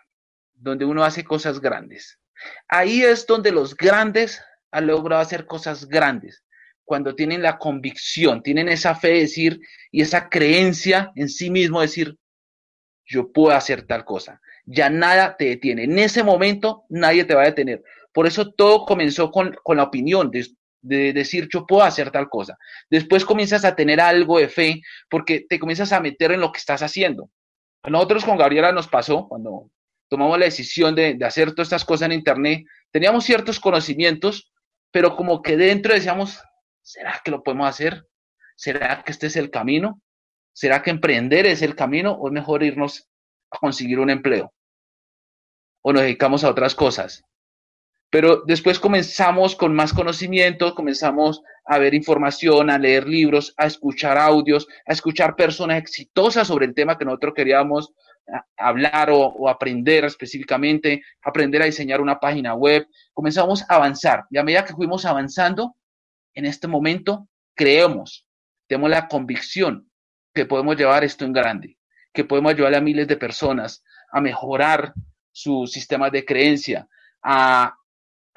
donde 0.55 0.83
uno 0.83 1.03
hace 1.03 1.23
cosas 1.23 1.59
grandes. 1.59 2.19
Ahí 2.67 3.03
es 3.03 3.27
donde 3.27 3.51
los 3.51 3.75
grandes 3.75 4.41
han 4.71 4.87
logrado 4.87 5.21
hacer 5.21 5.45
cosas 5.45 5.87
grandes. 5.87 6.43
Cuando 6.83 7.13
tienen 7.13 7.43
la 7.43 7.59
convicción, 7.59 8.41
tienen 8.41 8.67
esa 8.69 8.95
fe 8.95 9.09
de 9.09 9.19
decir 9.21 9.59
y 9.91 10.01
esa 10.01 10.27
creencia 10.27 11.11
en 11.15 11.29
sí 11.29 11.51
mismo, 11.51 11.81
decir, 11.81 12.17
yo 13.05 13.31
puedo 13.31 13.55
hacer 13.55 13.85
tal 13.85 14.05
cosa. 14.05 14.41
Ya 14.65 14.89
nada 14.89 15.37
te 15.37 15.45
detiene. 15.45 15.83
En 15.83 15.99
ese 15.99 16.23
momento 16.23 16.85
nadie 16.89 17.25
te 17.25 17.35
va 17.35 17.43
a 17.43 17.47
detener. 17.47 17.83
Por 18.11 18.25
eso 18.25 18.51
todo 18.53 18.85
comenzó 18.85 19.29
con, 19.31 19.55
la 19.67 19.83
opinión 19.83 20.31
de, 20.31 20.47
de, 20.87 21.13
decir 21.13 21.47
yo 21.51 21.65
puedo 21.65 21.83
hacer 21.83 22.11
tal 22.11 22.29
cosa. 22.29 22.57
Después 22.89 23.25
comienzas 23.25 23.65
a 23.65 23.75
tener 23.75 23.99
algo 23.99 24.39
de 24.39 24.49
fe 24.49 24.81
porque 25.09 25.45
te 25.47 25.59
comienzas 25.59 25.91
a 25.91 25.99
meter 25.99 26.31
en 26.31 26.41
lo 26.41 26.51
que 26.51 26.59
estás 26.59 26.81
haciendo. 26.81 27.29
Nosotros 27.83 28.25
con 28.25 28.37
Gabriela 28.37 28.71
nos 28.71 28.87
pasó 28.87 29.27
cuando 29.27 29.69
tomamos 30.09 30.37
la 30.39 30.45
decisión 30.45 30.95
de, 30.95 31.15
de 31.15 31.25
hacer 31.25 31.51
todas 31.51 31.67
estas 31.67 31.85
cosas 31.85 32.07
en 32.07 32.13
Internet. 32.13 32.65
Teníamos 32.91 33.23
ciertos 33.23 33.59
conocimientos, 33.59 34.51
pero 34.91 35.15
como 35.15 35.41
que 35.41 35.57
dentro 35.57 35.93
decíamos, 35.93 36.41
¿será 36.81 37.21
que 37.23 37.31
lo 37.31 37.43
podemos 37.43 37.67
hacer? 37.67 38.05
¿Será 38.55 39.03
que 39.03 39.11
este 39.11 39.27
es 39.27 39.35
el 39.35 39.51
camino? 39.51 40.01
¿Será 40.53 40.81
que 40.81 40.89
emprender 40.89 41.45
es 41.45 41.61
el 41.61 41.75
camino 41.75 42.13
o 42.13 42.27
es 42.27 42.33
mejor 42.33 42.63
irnos 42.63 43.07
a 43.51 43.59
conseguir 43.59 43.99
un 43.99 44.09
empleo? 44.09 44.51
¿O 45.83 45.93
nos 45.93 46.01
dedicamos 46.01 46.43
a 46.43 46.49
otras 46.49 46.73
cosas? 46.73 47.23
Pero 48.09 48.43
después 48.45 48.79
comenzamos 48.79 49.55
con 49.55 49.75
más 49.75 49.93
conocimiento, 49.93 50.73
comenzamos 50.73 51.41
a 51.65 51.77
ver 51.77 51.93
información, 51.93 52.69
a 52.69 52.77
leer 52.77 53.07
libros, 53.07 53.53
a 53.57 53.65
escuchar 53.65 54.17
audios, 54.17 54.67
a 54.85 54.93
escuchar 54.93 55.35
personas 55.35 55.77
exitosas 55.77 56.47
sobre 56.47 56.65
el 56.65 56.73
tema 56.73 56.97
que 56.97 57.03
nosotros 57.03 57.33
queríamos 57.35 57.91
hablar 58.57 59.09
o, 59.11 59.49
aprender 59.49 60.05
específicamente, 60.05 61.01
aprender 61.21 61.61
a 61.61 61.65
diseñar 61.65 62.01
una 62.01 62.19
página 62.19 62.53
web. 62.53 62.87
Comenzamos 63.13 63.63
a 63.69 63.75
avanzar 63.75 64.25
y 64.29 64.37
a 64.37 64.43
medida 64.43 64.65
que 64.65 64.73
fuimos 64.73 65.05
avanzando, 65.05 65.75
en 66.33 66.45
este 66.45 66.67
momento 66.67 67.27
creemos, 67.55 68.25
tenemos 68.67 68.89
la 68.89 69.07
convicción 69.07 69.89
que 70.33 70.45
podemos 70.45 70.77
llevar 70.77 71.03
esto 71.03 71.25
en 71.25 71.33
grande, 71.33 71.77
que 72.13 72.23
podemos 72.23 72.53
ayudar 72.53 72.75
a 72.75 72.81
miles 72.81 73.07
de 73.07 73.17
personas 73.17 73.83
a 74.11 74.21
mejorar 74.21 74.93
sus 75.31 75.71
sistemas 75.71 76.11
de 76.11 76.25
creencia, 76.25 76.87
a, 77.23 77.76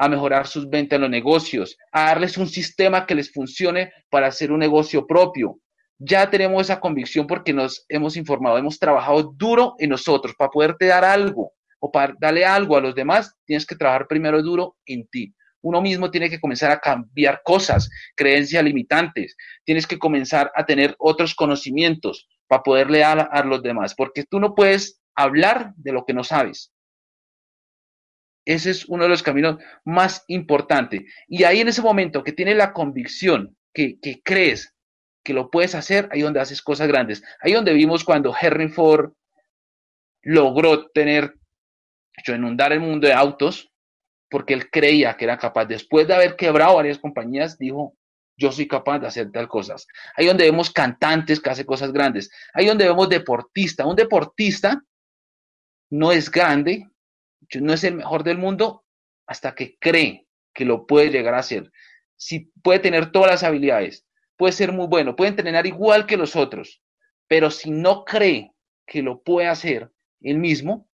a 0.03 0.09
mejorar 0.09 0.47
sus 0.47 0.67
ventas 0.71 0.97
en 0.97 1.03
los 1.03 1.11
negocios, 1.11 1.77
a 1.93 2.07
darles 2.07 2.39
un 2.39 2.49
sistema 2.49 3.05
que 3.05 3.15
les 3.15 3.31
funcione 3.31 3.93
para 4.09 4.29
hacer 4.29 4.51
un 4.51 4.59
negocio 4.59 5.07
propio, 5.07 5.61
ya 5.99 6.31
tenemos 6.31 6.63
esa 6.63 6.81
convicción 6.81 7.27
porque 7.27 7.53
nos 7.53 7.85
hemos 7.87 8.17
informado, 8.17 8.57
hemos 8.57 8.79
trabajado 8.79 9.35
duro 9.37 9.75
en 9.79 9.91
nosotros 9.91 10.35
para 10.39 10.51
poderte 10.51 10.87
dar 10.87 11.05
algo 11.05 11.53
o 11.81 11.93
para 11.93 12.15
darle 12.19 12.47
algo 12.47 12.79
a 12.79 12.81
los 12.81 12.95
demás, 12.95 13.35
tienes 13.45 13.67
que 13.67 13.77
trabajar 13.77 14.07
primero 14.09 14.43
duro 14.43 14.79
en 14.87 15.07
ti. 15.09 15.35
Uno 15.61 15.83
mismo 15.83 16.11
tiene 16.11 16.31
que 16.31 16.41
comenzar 16.41 16.71
a 16.71 16.81
cambiar 16.81 17.43
cosas, 17.45 17.91
creencias 18.17 18.65
limitantes, 18.65 19.37
tienes 19.67 19.87
que 19.87 19.99
comenzar 19.99 20.51
a 20.55 20.65
tener 20.65 20.95
otros 20.99 21.35
conocimientos 21.35 22.27
para 22.49 22.63
poderle 22.63 23.01
dar 23.01 23.29
a 23.31 23.45
los 23.45 23.63
demás, 23.63 23.95
porque 23.95 24.25
tú 24.25 24.41
no 24.41 24.55
puedes 24.55 24.99
hablar 25.15 25.75
de 25.77 25.93
lo 25.93 26.07
que 26.07 26.15
no 26.15 26.25
sabes. 26.25 26.73
Ese 28.45 28.71
es 28.71 28.87
uno 28.87 29.05
de 29.05 29.11
los 29.11 29.23
caminos 29.23 29.59
más 29.85 30.25
importantes. 30.29 31.03
Y 31.29 31.45
ahí 31.45 31.61
en 31.61 31.69
ese 31.69 31.83
momento 31.83 32.25
que 32.25 32.33
tienes 32.33 32.57
la 32.57 32.73
convicción, 32.73 33.57
que, 33.73 33.99
crees 34.25 34.75
que 35.23 35.35
lo 35.35 35.51
puedes 35.51 35.75
hacer, 35.75 36.09
ahí 36.11 36.23
donde 36.23 36.41
haces 36.41 36.63
cosas 36.63 36.89
grandes. 36.89 37.23
Ahí 37.41 37.53
donde 37.53 37.73
vimos 37.73 38.05
cuando 38.05 38.35
Henry 38.39 38.69
Ford 38.69 39.13
logró 40.23 40.91
tener, 40.91 41.35
hecho, 42.17 42.35
inundar 42.35 42.73
el 42.73 42.81
mundo 42.81 43.07
de 43.07 43.13
autos, 43.13 43.71
porque 44.31 44.55
él 44.55 44.71
creía 44.71 45.17
que 45.17 45.25
era 45.25 45.39
capaz. 45.39 45.67
Después 45.67 46.07
de 46.07 46.15
haber 46.15 46.37
quebrado 46.37 46.77
varias 46.77 46.99
compañías, 46.99 47.59
dijo, 47.59 47.97
yo 48.37 48.51
soy 48.51 48.67
capaz 48.67 49.01
de 49.01 49.07
hacer 49.07 49.31
tal 49.31 49.49
cosas. 49.49 49.87
Ahí 50.17 50.27
donde 50.27 50.45
vemos 50.45 50.71
cantantes 50.71 51.41
que 51.41 51.51
hacen 51.51 51.67
cosas 51.67 51.93
grandes. 51.93 52.31
Ahí 52.55 52.67
donde 52.67 52.87
vemos 52.87 53.09
deportista. 53.09 53.85
Un 53.85 53.97
deportista 53.97 54.83
no 55.91 56.11
es 56.11 56.31
grande, 56.31 56.89
no 57.61 57.73
es 57.73 57.85
el 57.85 57.95
mejor 57.95 58.25
del 58.25 58.39
mundo 58.39 58.85
hasta 59.27 59.55
que 59.55 59.77
cree 59.79 60.27
que 60.55 60.65
lo 60.65 60.87
puede 60.87 61.11
llegar 61.11 61.35
a 61.35 61.39
hacer. 61.39 61.71
Si 62.17 62.51
puede 62.63 62.81
tener 62.81 63.13
todas 63.13 63.31
las 63.31 63.43
habilidades, 63.43 64.07
puede 64.37 64.53
ser 64.53 64.73
muy 64.73 64.87
bueno, 64.87 65.17
puede 65.17 65.31
entrenar 65.31 65.67
igual 65.67 66.07
que 66.07 66.17
los 66.17 66.37
otros, 66.37 66.83
pero 67.29 67.51
si 67.51 67.71
no 67.71 68.05
cree 68.05 68.53
que 68.87 69.03
lo 69.03 69.23
puede 69.23 69.49
hacer 69.49 69.91
él 70.21 70.39
mismo, 70.39 70.89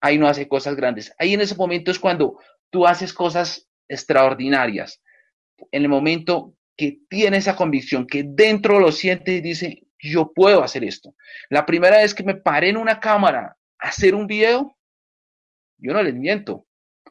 ahí 0.00 0.18
no 0.18 0.26
hace 0.26 0.48
cosas 0.48 0.76
grandes. 0.76 1.14
Ahí 1.18 1.34
en 1.34 1.40
ese 1.40 1.54
momento 1.54 1.90
es 1.90 1.98
cuando 1.98 2.38
tú 2.70 2.86
haces 2.86 3.12
cosas 3.12 3.68
extraordinarias. 3.88 5.02
En 5.70 5.82
el 5.82 5.88
momento 5.88 6.54
que 6.76 7.00
tiene 7.08 7.36
esa 7.36 7.56
convicción, 7.56 8.06
que 8.06 8.24
dentro 8.26 8.80
lo 8.80 8.90
siente 8.90 9.32
y 9.32 9.40
dice, 9.40 9.82
yo 9.98 10.32
puedo 10.32 10.62
hacer 10.62 10.84
esto. 10.84 11.14
La 11.50 11.66
primera 11.66 11.98
vez 11.98 12.14
que 12.14 12.22
me 12.22 12.34
paré 12.34 12.70
en 12.70 12.76
una 12.76 13.00
cámara 13.00 13.56
a 13.78 13.88
hacer 13.88 14.14
un 14.14 14.26
video, 14.26 14.76
yo 15.80 15.92
no 15.92 16.02
les 16.02 16.14
miento. 16.14 16.66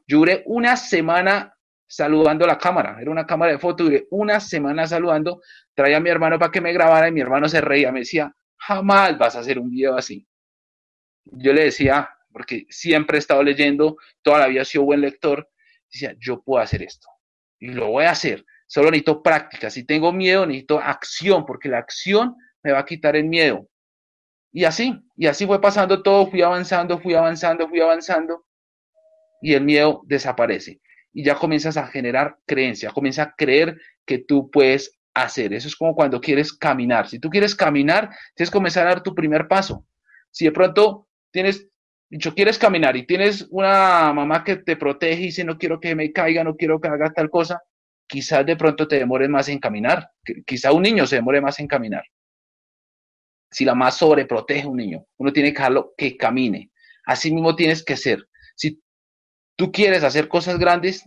Yo 0.08 0.20
duré 0.20 0.44
una 0.46 0.76
semana 0.76 1.54
saludando 1.88 2.46
a 2.46 2.48
la 2.48 2.58
cámara. 2.58 2.98
Era 3.02 3.12
una 3.12 3.26
cámara 3.26 3.52
de 3.52 3.60
foto, 3.60 3.84
duré 3.84 4.08
una 4.12 4.40
semana 4.40 4.88
saludando, 4.88 5.42
traía 5.74 5.98
a 5.98 6.00
mi 6.00 6.10
hermano 6.10 6.38
para 6.38 6.52
que 6.52 6.62
me 6.62 6.74
grabara 6.74 7.08
y 7.08 7.12
mi 7.12 7.22
hermano 7.22 7.50
se 7.50 7.62
reía, 7.62 7.92
me 7.92 8.00
decía, 8.00 8.34
jamás 8.58 9.18
vas 9.18 9.36
a 9.36 9.40
hacer 9.40 9.60
un 9.60 9.70
video 9.70 9.96
así. 9.98 10.28
Yo 11.26 11.54
le 11.54 11.66
decía, 11.66 12.10
porque 12.32 12.66
siempre 12.70 13.18
he 13.18 13.20
estado 13.20 13.44
leyendo, 13.44 13.98
toda 14.22 14.40
la 14.40 14.48
vida 14.48 14.62
he 14.62 14.66
sido 14.66 14.84
buen 14.84 15.02
lector, 15.02 15.50
decía, 15.92 16.16
yo 16.20 16.42
puedo 16.42 16.62
hacer 16.62 16.84
esto 16.84 17.08
y 17.60 17.70
lo 17.70 17.92
voy 17.92 18.06
a 18.06 18.12
hacer. 18.12 18.46
Solo 18.68 18.92
necesito 18.92 19.22
práctica. 19.22 19.70
Si 19.70 19.86
tengo 19.86 20.12
miedo, 20.12 20.46
necesito 20.46 20.80
acción, 20.80 21.46
porque 21.46 21.70
la 21.70 21.80
acción 21.80 22.36
me 22.64 22.72
va 22.72 22.80
a 22.80 22.86
quitar 22.86 23.16
el 23.16 23.26
miedo. 23.26 23.68
Y 24.52 24.66
así, 24.66 25.00
y 25.16 25.28
así 25.28 25.46
fue 25.46 25.62
pasando 25.62 26.02
todo, 26.02 26.28
fui 26.28 26.42
avanzando, 26.42 27.00
fui 27.00 27.14
avanzando, 27.14 27.68
fui 27.68 27.82
avanzando, 27.82 28.46
y 29.42 29.54
el 29.54 29.64
miedo 29.64 30.02
desaparece 30.06 30.80
y 31.14 31.24
ya 31.24 31.36
comienzas 31.36 31.78
a 31.78 31.88
generar 31.88 32.38
creencia, 32.46 32.92
comienzas 32.92 33.28
a 33.28 33.34
creer 33.36 33.80
que 34.06 34.20
tú 34.20 34.50
puedes 34.50 35.00
hacer. 35.14 35.54
Eso 35.54 35.68
es 35.68 35.76
como 35.76 35.96
cuando 35.96 36.22
quieres 36.22 36.54
caminar. 36.54 37.08
Si 37.08 37.20
tú 37.20 37.30
quieres 37.30 37.56
caminar, 37.56 38.10
tienes 38.36 38.50
que 38.50 38.58
comenzar 38.58 38.86
a 38.86 38.92
dar 38.92 39.04
tu 39.04 39.16
primer 39.16 39.48
paso. 39.48 39.86
Si 40.32 40.46
de 40.46 40.52
pronto 40.52 41.08
tienes, 41.32 41.68
dicho, 42.10 42.34
quieres 42.34 42.58
caminar 42.58 42.96
y 42.96 43.06
tienes 43.06 43.48
una 43.50 44.14
mamá 44.14 44.44
que 44.44 44.58
te 44.58 44.76
protege 44.76 45.22
y 45.22 45.26
dice, 45.26 45.44
no 45.44 45.58
quiero 45.58 45.80
que 45.80 45.96
me 45.96 46.12
caiga, 46.12 46.44
no 46.44 46.56
quiero 46.56 46.80
que 46.80 46.88
haga 46.88 47.12
tal 47.12 47.30
cosa, 47.30 47.62
quizás 48.08 48.46
de 48.46 48.56
pronto 48.56 48.88
te 48.88 48.98
demores 48.98 49.30
más 49.30 49.50
en 49.50 49.60
caminar. 49.60 50.12
Quizá 50.46 50.72
un 50.72 50.84
niño 50.84 51.08
se 51.08 51.18
demore 51.18 51.42
más 51.42 51.60
en 51.60 51.68
caminar. 51.68 52.04
Si 53.52 53.66
la 53.66 53.74
más 53.74 53.98
sobreprotege 53.98 54.64
a 54.64 54.68
un 54.68 54.78
niño, 54.78 55.06
uno 55.18 55.34
tiene 55.34 55.50
que 55.50 55.58
dejarlo 55.58 55.94
que 55.98 56.16
camine. 56.16 56.70
Así 57.06 57.34
mismo 57.34 57.56
tienes 57.56 57.84
que 57.84 57.98
ser 57.98 58.28
tú 59.60 59.74
quieres 59.74 60.06
hacer 60.06 60.30
cosas 60.30 60.58
grandes, 60.58 61.06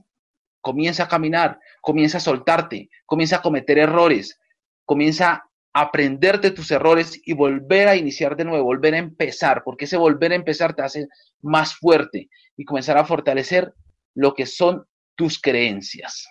comienza 0.60 1.04
a 1.04 1.08
caminar, 1.08 1.58
comienza 1.80 2.18
a 2.18 2.20
soltarte, 2.20 2.90
comienza 3.06 3.36
a 3.36 3.42
cometer 3.42 3.78
errores, 3.78 4.38
comienza 4.84 5.46
a 5.72 5.80
aprender 5.80 6.38
de 6.38 6.50
tus 6.50 6.70
errores 6.70 7.18
y 7.24 7.32
volver 7.32 7.88
a 7.88 7.96
iniciar 7.96 8.36
de 8.36 8.44
nuevo, 8.44 8.64
volver 8.64 8.92
a 8.92 8.98
empezar, 8.98 9.62
porque 9.64 9.86
ese 9.86 9.96
volver 9.96 10.32
a 10.32 10.34
empezar 10.34 10.74
te 10.74 10.82
hace 10.82 11.08
más 11.40 11.74
fuerte 11.76 12.28
y 12.54 12.66
comenzar 12.66 12.98
a 12.98 13.06
fortalecer 13.06 13.72
lo 14.14 14.34
que 14.34 14.44
son 14.44 14.86
tus 15.14 15.40
creencias. 15.40 16.28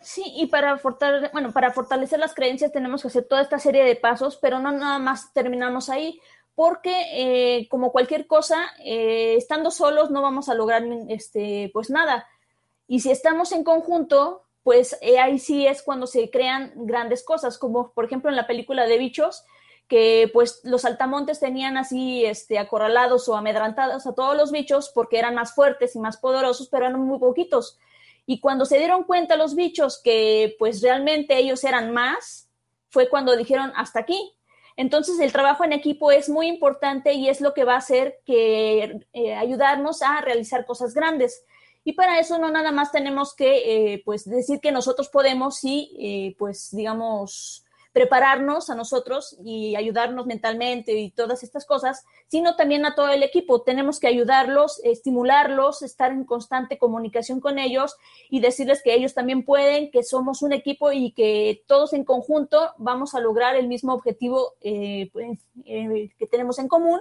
Sí, 0.00 0.24
y 0.26 0.48
para 0.48 0.76
fortalecer, 0.76 1.30
bueno, 1.32 1.52
para 1.52 1.70
fortalecer 1.70 2.18
las 2.18 2.34
creencias 2.34 2.72
tenemos 2.72 3.02
que 3.02 3.08
hacer 3.08 3.28
toda 3.28 3.42
esta 3.42 3.60
serie 3.60 3.84
de 3.84 3.94
pasos, 3.94 4.40
pero 4.42 4.58
no 4.58 4.72
nada 4.72 4.98
más 4.98 5.32
terminamos 5.32 5.88
ahí 5.88 6.20
porque 6.54 6.94
eh, 7.12 7.68
como 7.68 7.92
cualquier 7.92 8.26
cosa, 8.26 8.72
eh, 8.84 9.34
estando 9.36 9.70
solos 9.70 10.10
no 10.10 10.22
vamos 10.22 10.48
a 10.48 10.54
lograr 10.54 10.84
este, 11.08 11.70
pues 11.72 11.90
nada. 11.90 12.26
Y 12.86 13.00
si 13.00 13.10
estamos 13.10 13.52
en 13.52 13.64
conjunto, 13.64 14.44
pues 14.62 14.98
eh, 15.00 15.18
ahí 15.18 15.38
sí 15.38 15.66
es 15.66 15.82
cuando 15.82 16.06
se 16.06 16.30
crean 16.30 16.72
grandes 16.76 17.24
cosas, 17.24 17.58
como 17.58 17.92
por 17.92 18.04
ejemplo 18.04 18.30
en 18.30 18.36
la 18.36 18.46
película 18.46 18.86
de 18.86 18.98
bichos, 18.98 19.44
que 19.88 20.30
pues 20.32 20.60
los 20.64 20.84
altamontes 20.84 21.40
tenían 21.40 21.76
así 21.76 22.24
este, 22.24 22.58
acorralados 22.58 23.28
o 23.28 23.36
amedrantados 23.36 24.06
a 24.06 24.14
todos 24.14 24.36
los 24.36 24.52
bichos 24.52 24.90
porque 24.94 25.18
eran 25.18 25.34
más 25.34 25.54
fuertes 25.54 25.96
y 25.96 25.98
más 25.98 26.16
poderosos, 26.16 26.68
pero 26.68 26.86
eran 26.86 27.00
muy 27.00 27.18
poquitos. 27.18 27.78
Y 28.24 28.40
cuando 28.40 28.64
se 28.64 28.78
dieron 28.78 29.04
cuenta 29.04 29.36
los 29.36 29.54
bichos 29.54 30.00
que 30.02 30.54
pues 30.58 30.80
realmente 30.80 31.36
ellos 31.38 31.64
eran 31.64 31.92
más, 31.92 32.48
fue 32.88 33.08
cuando 33.08 33.36
dijeron 33.36 33.72
hasta 33.74 34.00
aquí, 34.00 34.34
entonces, 34.76 35.18
el 35.20 35.32
trabajo 35.32 35.64
en 35.64 35.72
equipo 35.72 36.10
es 36.10 36.28
muy 36.28 36.48
importante 36.48 37.12
y 37.12 37.28
es 37.28 37.40
lo 37.40 37.54
que 37.54 37.64
va 37.64 37.74
a 37.74 37.78
hacer 37.78 38.20
que 38.24 39.06
eh, 39.12 39.34
ayudarnos 39.34 40.02
a 40.02 40.20
realizar 40.20 40.64
cosas 40.64 40.94
grandes. 40.94 41.44
Y 41.84 41.94
para 41.94 42.20
eso 42.20 42.38
no 42.38 42.50
nada 42.50 42.72
más 42.72 42.92
tenemos 42.92 43.34
que, 43.34 43.94
eh, 43.94 44.02
pues, 44.04 44.28
decir 44.28 44.60
que 44.60 44.72
nosotros 44.72 45.08
podemos 45.08 45.62
y, 45.64 45.96
eh, 45.98 46.36
pues, 46.38 46.70
digamos, 46.70 47.64
prepararnos 47.92 48.70
a 48.70 48.74
nosotros 48.74 49.36
y 49.44 49.76
ayudarnos 49.76 50.26
mentalmente 50.26 50.92
y 50.92 51.10
todas 51.10 51.42
estas 51.42 51.66
cosas, 51.66 52.04
sino 52.26 52.56
también 52.56 52.86
a 52.86 52.94
todo 52.94 53.08
el 53.10 53.22
equipo. 53.22 53.62
Tenemos 53.62 54.00
que 54.00 54.08
ayudarlos, 54.08 54.80
estimularlos, 54.82 55.82
estar 55.82 56.10
en 56.10 56.24
constante 56.24 56.78
comunicación 56.78 57.40
con 57.40 57.58
ellos 57.58 57.96
y 58.30 58.40
decirles 58.40 58.82
que 58.82 58.94
ellos 58.94 59.14
también 59.14 59.44
pueden, 59.44 59.90
que 59.90 60.02
somos 60.02 60.42
un 60.42 60.52
equipo 60.52 60.92
y 60.92 61.12
que 61.12 61.62
todos 61.66 61.92
en 61.92 62.04
conjunto 62.04 62.70
vamos 62.78 63.14
a 63.14 63.20
lograr 63.20 63.56
el 63.56 63.68
mismo 63.68 63.92
objetivo 63.92 64.54
eh, 64.62 65.10
pues, 65.12 65.38
eh, 65.66 66.10
que 66.18 66.26
tenemos 66.26 66.58
en 66.58 66.68
común. 66.68 67.00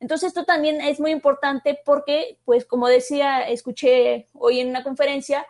Entonces 0.00 0.28
esto 0.28 0.44
también 0.44 0.80
es 0.80 0.98
muy 0.98 1.10
importante 1.10 1.78
porque, 1.84 2.38
pues 2.44 2.64
como 2.64 2.88
decía, 2.88 3.42
escuché 3.42 4.26
hoy 4.32 4.60
en 4.60 4.68
una 4.68 4.82
conferencia, 4.82 5.46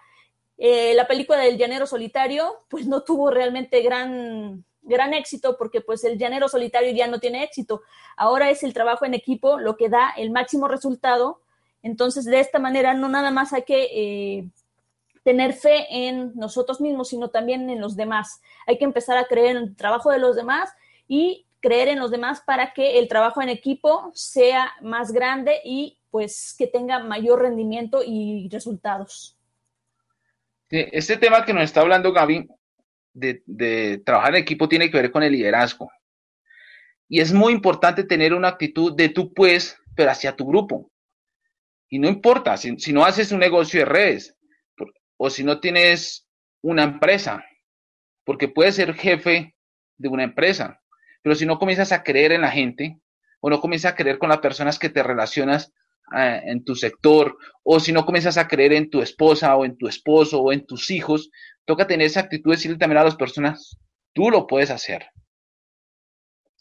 eh, 0.63 0.93
la 0.95 1.09
película 1.09 1.39
del 1.39 1.57
llanero 1.57 1.87
solitario, 1.87 2.65
pues 2.69 2.87
no 2.87 3.03
tuvo 3.03 3.31
realmente 3.31 3.81
gran, 3.81 4.63
gran 4.83 5.15
éxito 5.15 5.57
porque 5.57 5.81
pues 5.81 6.05
el 6.05 6.19
llanero 6.19 6.51
solitario 6.51 6.93
ya 6.93 7.07
no 7.07 7.19
tiene 7.19 7.43
éxito. 7.43 7.81
Ahora 8.15 8.51
es 8.51 8.63
el 8.63 8.75
trabajo 8.75 9.07
en 9.07 9.15
equipo 9.15 9.59
lo 9.59 9.79
que 9.79 9.89
da 9.89 10.13
el 10.19 10.31
máximo 10.31 10.69
resultado. 10.69 11.41
Entonces, 11.83 12.27
de 12.27 12.41
esta 12.41 12.59
manera, 12.59 12.93
no 12.93 13.09
nada 13.09 13.31
más 13.31 13.55
hay 13.55 13.63
que 13.63 13.89
eh, 13.91 14.51
tener 15.23 15.55
fe 15.55 15.87
en 15.89 16.33
nosotros 16.35 16.79
mismos, 16.79 17.09
sino 17.09 17.31
también 17.31 17.71
en 17.71 17.81
los 17.81 17.97
demás. 17.97 18.43
Hay 18.67 18.77
que 18.77 18.85
empezar 18.85 19.17
a 19.17 19.25
creer 19.25 19.57
en 19.57 19.63
el 19.63 19.77
trabajo 19.77 20.11
de 20.11 20.19
los 20.19 20.37
demás 20.37 20.69
y 21.09 21.47
creer 21.61 21.89
en 21.89 22.01
los 22.01 22.11
demás 22.11 22.43
para 22.43 22.75
que 22.75 22.99
el 22.99 23.09
trabajo 23.09 23.41
en 23.41 23.49
equipo 23.49 24.11
sea 24.13 24.73
más 24.83 25.11
grande 25.11 25.63
y 25.65 25.97
pues 26.11 26.55
que 26.59 26.67
tenga 26.67 26.99
mayor 26.99 27.41
rendimiento 27.41 28.03
y 28.05 28.47
resultados. 28.51 29.40
Este 30.71 31.17
tema 31.17 31.45
que 31.45 31.53
nos 31.53 31.65
está 31.65 31.81
hablando 31.81 32.13
Gaby 32.13 32.49
de, 33.13 34.03
trabajar 34.05 34.37
en 34.37 34.43
equipo 34.43 34.69
tiene 34.69 34.89
que 34.89 34.99
ver 34.99 35.11
con 35.11 35.25
el 35.25 35.33
liderazgo. 35.33 35.91
Y 37.09 37.21
es 37.21 37.33
muy 37.33 37.53
importante 37.53 38.05
tener 38.05 38.33
una 38.35 38.49
actitud 38.49 38.95
de 38.95 39.09
tú 39.09 39.35
puedes, 39.35 39.77
pero 39.97 40.13
hacia 40.13 40.37
tu 40.37 40.47
grupo. 40.47 40.93
Y 41.89 41.99
no 41.99 42.09
importa, 42.09 42.57
si 42.57 42.93
no 42.93 43.05
haces 43.05 43.33
un 43.33 43.41
negocio 43.41 43.81
de 43.81 43.87
redes 43.87 44.37
o 45.17 45.29
si 45.29 45.43
no 45.43 45.59
tienes 45.59 46.29
una 46.63 46.85
empresa, 46.85 47.45
porque 48.25 48.47
puedes 48.47 48.77
ser 48.77 48.95
jefe 48.95 49.57
de 49.99 50.09
una 50.09 50.23
empresa, 50.23 50.81
pero 51.21 51.35
si 51.35 51.47
no 51.47 51.59
comienzas 51.59 51.91
a 51.91 52.05
creer 52.05 52.31
en 52.31 52.43
la 52.43 52.51
gente 52.51 53.01
o 53.41 53.51
no 53.51 53.61
comienzas 53.61 53.93
a 53.93 53.97
creer 53.97 54.19
con 54.19 54.29
las 54.29 54.39
personas 54.39 54.79
que 54.79 54.89
te 54.89 55.03
relacionas 55.03 55.73
eh, 56.17 56.43
en 56.45 56.65
tu 56.65 56.75
sector, 56.75 57.37
o 57.63 57.81
si 57.81 57.93
no 57.93 58.05
comienzas 58.05 58.39
a 58.39 58.49
creer 58.49 58.73
en 58.73 58.91
tu 58.91 59.01
esposa 59.01 59.55
o 59.57 59.65
en 59.65 59.77
tu 59.77 59.89
esposo 59.89 60.41
o 60.41 60.53
en 60.53 60.67
tus 60.67 60.91
hijos, 60.91 61.31
toca 61.65 61.87
tener 61.87 62.07
esa 62.07 62.21
actitud 62.21 62.51
de 62.51 62.57
decirle 62.57 62.79
también 62.79 62.99
a 62.99 63.05
las 63.05 63.17
personas, 63.17 63.79
tú 64.13 64.31
lo 64.31 64.47
puedes 64.47 64.71
hacer. 64.71 65.07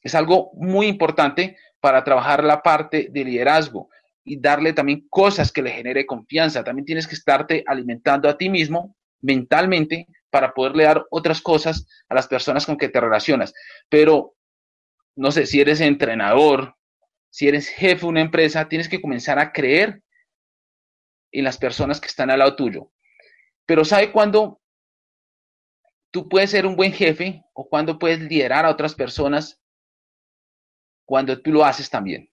Es 0.01 0.15
algo 0.15 0.51
muy 0.53 0.87
importante 0.87 1.57
para 1.79 2.03
trabajar 2.03 2.43
la 2.43 2.61
parte 2.61 3.09
de 3.11 3.23
liderazgo 3.23 3.89
y 4.23 4.39
darle 4.39 4.73
también 4.73 5.07
cosas 5.09 5.51
que 5.51 5.61
le 5.61 5.71
genere 5.71 6.05
confianza. 6.05 6.63
También 6.63 6.85
tienes 6.85 7.07
que 7.07 7.15
estarte 7.15 7.63
alimentando 7.65 8.29
a 8.29 8.37
ti 8.37 8.49
mismo 8.49 8.95
mentalmente 9.21 10.07
para 10.29 10.53
poderle 10.53 10.83
dar 10.83 11.05
otras 11.09 11.41
cosas 11.41 11.87
a 12.07 12.15
las 12.15 12.27
personas 12.27 12.65
con 12.65 12.77
que 12.77 12.89
te 12.89 13.01
relacionas. 13.01 13.53
Pero, 13.89 14.35
no 15.15 15.31
sé, 15.31 15.45
si 15.45 15.59
eres 15.59 15.81
entrenador, 15.81 16.75
si 17.29 17.47
eres 17.47 17.67
jefe 17.67 18.01
de 18.01 18.07
una 18.07 18.21
empresa, 18.21 18.67
tienes 18.67 18.89
que 18.89 19.01
comenzar 19.01 19.39
a 19.39 19.51
creer 19.51 20.01
en 21.31 21.43
las 21.43 21.57
personas 21.57 22.01
que 22.01 22.07
están 22.07 22.29
al 22.31 22.39
lado 22.39 22.55
tuyo. 22.55 22.91
Pero 23.65 23.85
¿sabe 23.85 24.11
cuándo 24.11 24.59
tú 26.11 26.27
puedes 26.27 26.51
ser 26.51 26.65
un 26.65 26.75
buen 26.75 26.91
jefe 26.91 27.43
o 27.53 27.67
cuándo 27.67 27.99
puedes 27.99 28.19
liderar 28.19 28.65
a 28.65 28.71
otras 28.71 28.95
personas 28.95 29.61
cuando 31.05 31.41
tú 31.41 31.51
lo 31.51 31.65
haces 31.65 31.89
también. 31.89 32.31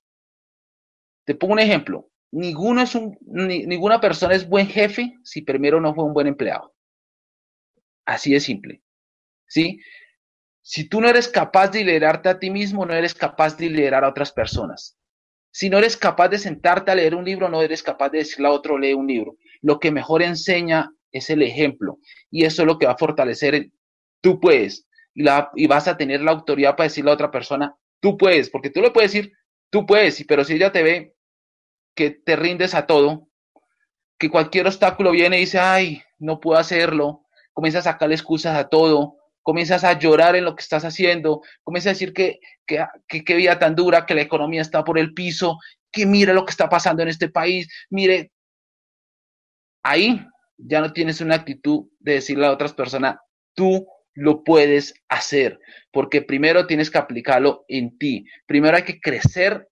Te 1.25 1.35
pongo 1.35 1.55
un 1.55 1.61
ejemplo. 1.61 2.11
Ninguna 2.31 4.01
persona 4.01 4.35
es 4.35 4.47
buen 4.47 4.67
jefe 4.67 5.15
si 5.25 5.43
primero 5.43 5.81
no 5.81 5.95
fue 5.95 6.05
un 6.05 6.13
buen 6.13 6.27
empleado. 6.27 6.75
Así 8.05 8.33
de 8.33 8.41
simple. 8.41 8.83
¿Sí? 9.49 9.81
Si 10.69 10.89
tú 10.89 11.01
no 11.01 11.09
eres 11.09 11.29
capaz 11.29 11.69
de 11.69 11.85
liderarte 11.85 12.29
a 12.29 12.39
ti 12.41 12.51
mismo, 12.51 12.85
no 12.85 12.93
eres 12.93 13.15
capaz 13.15 13.57
de 13.57 13.71
liderar 13.71 14.05
a 14.05 14.09
otras 14.09 14.33
personas. 14.33 14.99
Si 15.53 15.71
no 15.71 15.79
eres 15.79 15.97
capaz 15.97 16.29
de 16.29 16.39
sentarte 16.39 16.91
a 16.91 16.97
leer 16.97 17.15
un 17.15 17.25
libro, 17.25 17.49
no 17.49 17.63
eres 17.63 17.85
capaz 17.85 18.11
de 18.11 18.19
decirle 18.19 18.49
a 18.49 18.51
otro 18.51 18.77
lee 18.77 18.93
un 18.93 19.07
libro. 19.07 19.37
Lo 19.63 19.79
que 19.79 19.93
mejor 19.93 20.23
enseña 20.23 20.91
es 21.13 21.31
el 21.31 21.43
ejemplo. 21.43 21.99
Y 22.33 22.45
eso 22.45 22.63
es 22.63 22.67
lo 22.67 22.79
que 22.79 22.87
va 22.87 22.93
a 22.93 22.99
fortalecer. 22.99 23.71
Tú 24.21 24.41
puedes. 24.41 24.89
Y, 25.15 25.25
y 25.55 25.67
vas 25.69 25.87
a 25.87 25.97
tener 25.97 26.21
la 26.21 26.33
autoridad 26.33 26.75
para 26.75 26.89
decirle 26.89 27.13
a 27.13 27.15
otra 27.15 27.31
persona, 27.31 27.77
Tú 28.01 28.17
puedes, 28.17 28.51
porque 28.51 28.71
tú 28.71 28.81
le 28.81 28.91
puedes 28.91 29.13
decir, 29.13 29.33
tú 29.71 29.87
puedes, 29.87 30.23
pero 30.29 30.45
si 30.45 30.55
ella 30.55 30.73
te 30.73 30.83
ve 30.83 31.15
que 31.95 32.11
te 32.11 32.37
rindes 32.37 32.75
a 32.75 32.87
todo, 32.87 33.29
que 34.19 34.31
cualquier 34.31 34.67
obstáculo 34.67 35.11
viene 35.11 35.39
y 35.39 35.41
dice, 35.41 35.59
ay, 35.59 36.03
no 36.19 36.41
puedo 36.41 36.59
hacerlo, 36.59 37.25
comienzas 37.53 37.87
a 37.87 37.93
sacarle 37.93 38.15
excusas 38.15 38.57
a 38.57 38.69
todo, 38.69 39.16
comienzas 39.47 39.85
a 39.85 39.97
llorar 39.97 40.35
en 40.35 40.45
lo 40.45 40.57
que 40.57 40.63
estás 40.63 40.85
haciendo, 40.85 41.41
comienzas 41.63 41.91
a 41.91 41.95
decir 41.95 42.13
que 42.13 42.41
qué 42.67 43.35
vida 43.37 43.61
tan 43.61 43.77
dura, 43.77 44.05
que 44.05 44.17
la 44.17 44.23
economía 44.23 44.61
está 44.61 44.83
por 44.83 44.99
el 44.99 45.15
piso, 45.15 45.61
que 45.93 46.05
mire 46.05 46.35
lo 46.35 46.45
que 46.45 46.51
está 46.51 46.69
pasando 46.69 47.05
en 47.05 47.09
este 47.11 47.29
país, 47.29 47.69
mire, 47.89 48.33
ahí 49.85 50.21
ya 50.59 50.81
no 50.81 50.93
tienes 50.93 51.21
una 51.21 51.37
actitud 51.37 51.87
de 52.01 52.15
decirle 52.15 52.47
a 52.47 52.51
otras 52.51 52.73
personas, 52.73 53.19
tú 53.55 53.87
lo 54.15 54.43
puedes 54.43 54.95
hacer, 55.09 55.61
porque 55.93 56.23
primero 56.23 56.67
tienes 56.67 56.91
que 56.91 56.99
aplicarlo 56.99 57.65
en 57.69 57.97
ti. 57.99 58.27
Primero 58.47 58.77
hay 58.77 58.83
que 58.83 59.01
crecer, 59.01 59.69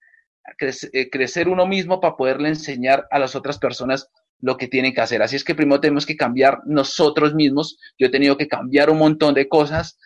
eh, 0.93 1.11
crecer, 1.11 1.49
uno 1.49 1.67
mismo 1.67 2.01
para 2.01 2.15
poderle 2.15 2.51
enseñar 2.51 3.09
a 3.11 3.19
las 3.19 3.35
otras 3.35 3.59
personas 3.59 4.09
lo 4.41 4.57
que 4.57 4.69
tienen 4.69 4.95
que 4.95 5.01
hacer. 5.01 5.23
Así 5.23 5.37
es 5.37 5.45
que 5.45 5.55
primero 5.55 5.81
tenemos 5.81 6.07
que 6.07 6.17
cambiar 6.17 6.61
nosotros 6.67 7.35
mismos. 7.35 7.79
Yo 7.99 8.07
he 8.07 8.11
tenido 8.11 8.37
que 8.37 8.49
cambiar 8.49 8.91
un 8.91 8.99
montón 8.99 9.35
de 9.35 9.49
cosas 9.49 9.99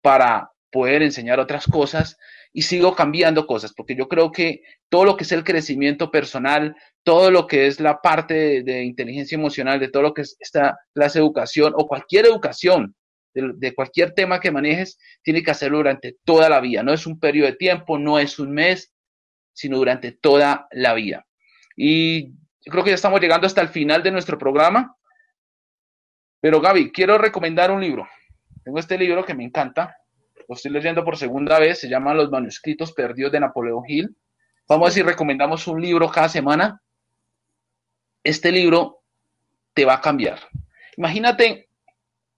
para 0.00 0.50
poder 0.70 1.02
enseñar 1.02 1.38
otras 1.38 1.66
cosas 1.66 2.16
y 2.52 2.62
sigo 2.62 2.94
cambiando 2.94 3.46
cosas, 3.46 3.72
porque 3.74 3.94
yo 3.96 4.08
creo 4.08 4.30
que 4.30 4.62
todo 4.90 5.04
lo 5.04 5.16
que 5.16 5.24
es 5.24 5.32
el 5.32 5.44
crecimiento 5.44 6.10
personal, 6.10 6.76
todo 7.02 7.30
lo 7.30 7.46
que 7.46 7.66
es 7.66 7.80
la 7.80 8.00
parte 8.00 8.34
de, 8.34 8.62
de 8.62 8.84
inteligencia 8.84 9.36
emocional, 9.36 9.80
de 9.80 9.88
todo 9.88 10.02
lo 10.02 10.14
que 10.14 10.22
es 10.22 10.36
esta 10.38 10.78
clase 10.94 11.18
de 11.18 11.24
educación 11.24 11.72
o 11.76 11.86
cualquier 11.86 12.26
educación, 12.26 12.94
de, 13.34 13.74
cualquier 13.74 14.12
tema 14.12 14.40
que 14.40 14.50
manejes, 14.50 14.98
tiene 15.22 15.42
que 15.42 15.50
hacerlo 15.50 15.78
durante 15.78 16.16
toda 16.24 16.48
la 16.48 16.60
vida. 16.60 16.82
No 16.82 16.92
es 16.92 17.06
un 17.06 17.18
periodo 17.18 17.48
de 17.48 17.56
tiempo, 17.56 17.98
no 17.98 18.18
es 18.18 18.38
un 18.38 18.52
mes, 18.52 18.92
sino 19.52 19.78
durante 19.78 20.12
toda 20.12 20.66
la 20.70 20.94
vida. 20.94 21.26
Y 21.76 22.32
yo 22.64 22.70
creo 22.70 22.84
que 22.84 22.90
ya 22.90 22.94
estamos 22.94 23.20
llegando 23.20 23.46
hasta 23.46 23.60
el 23.60 23.68
final 23.68 24.02
de 24.02 24.10
nuestro 24.10 24.38
programa. 24.38 24.96
Pero 26.40 26.60
Gaby, 26.60 26.92
quiero 26.92 27.18
recomendar 27.18 27.70
un 27.70 27.80
libro. 27.80 28.08
Tengo 28.64 28.78
este 28.78 28.96
libro 28.96 29.24
que 29.24 29.34
me 29.34 29.44
encanta. 29.44 29.96
Lo 30.48 30.54
estoy 30.54 30.70
leyendo 30.70 31.04
por 31.04 31.16
segunda 31.16 31.58
vez. 31.58 31.80
Se 31.80 31.88
llama 31.88 32.14
Los 32.14 32.30
manuscritos 32.30 32.92
perdidos 32.92 33.32
de 33.32 33.40
Napoleón 33.40 33.84
Hill. 33.86 34.16
Vamos 34.68 34.86
a 34.86 34.90
decir, 34.90 35.04
recomendamos 35.04 35.66
un 35.66 35.80
libro 35.80 36.10
cada 36.10 36.28
semana. 36.28 36.80
Este 38.22 38.52
libro 38.52 39.02
te 39.74 39.84
va 39.84 39.94
a 39.94 40.00
cambiar. 40.00 40.38
Imagínate 40.96 41.68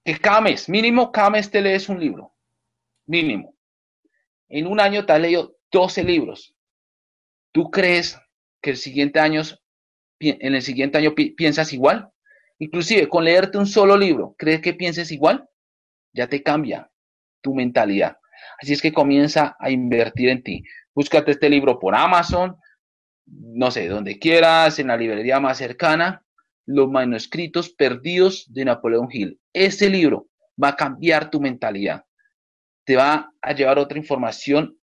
que 0.04 0.18
cada 0.18 0.40
mes, 0.40 0.68
mínimo 0.68 1.10
cada 1.10 1.30
mes 1.30 1.50
te 1.50 1.60
lees 1.60 1.88
un 1.88 1.98
libro, 1.98 2.34
mínimo. 3.06 3.54
En 4.48 4.66
un 4.66 4.80
año 4.80 5.04
te 5.04 5.12
has 5.12 5.20
leído 5.20 5.56
12 5.70 6.04
libros. 6.04 6.54
¿Tú 7.52 7.70
crees 7.70 8.18
que 8.60 8.70
el 8.70 8.76
siguiente 8.76 9.20
año, 9.20 9.42
en 10.20 10.54
el 10.54 10.62
siguiente 10.62 10.98
año 10.98 11.14
piensas 11.14 11.72
igual? 11.72 12.10
Inclusive 12.58 13.08
con 13.08 13.24
leerte 13.24 13.58
un 13.58 13.66
solo 13.66 13.96
libro, 13.96 14.34
¿crees 14.38 14.60
que 14.60 14.74
pienses 14.74 15.10
igual? 15.10 15.48
Ya 16.12 16.28
te 16.28 16.42
cambia 16.42 16.90
tu 17.40 17.54
mentalidad. 17.54 18.16
Así 18.60 18.72
es 18.72 18.80
que 18.80 18.92
comienza 18.92 19.56
a 19.58 19.70
invertir 19.70 20.28
en 20.28 20.42
ti. 20.42 20.64
Búscate 20.94 21.32
este 21.32 21.50
libro 21.50 21.78
por 21.78 21.94
Amazon, 21.94 22.56
no 23.26 23.70
sé, 23.70 23.88
donde 23.88 24.18
quieras, 24.18 24.78
en 24.78 24.88
la 24.88 24.96
librería 24.96 25.40
más 25.40 25.58
cercana, 25.58 26.24
los 26.66 26.90
manuscritos 26.90 27.70
perdidos 27.70 28.46
de 28.52 28.64
Napoleón 28.64 29.08
Hill. 29.10 29.40
Ese 29.52 29.90
libro 29.90 30.28
va 30.62 30.68
a 30.68 30.76
cambiar 30.76 31.30
tu 31.30 31.40
mentalidad. 31.40 32.04
Te 32.84 32.96
va 32.96 33.30
a 33.40 33.52
llevar 33.52 33.78
otra 33.78 33.98
información. 33.98 34.78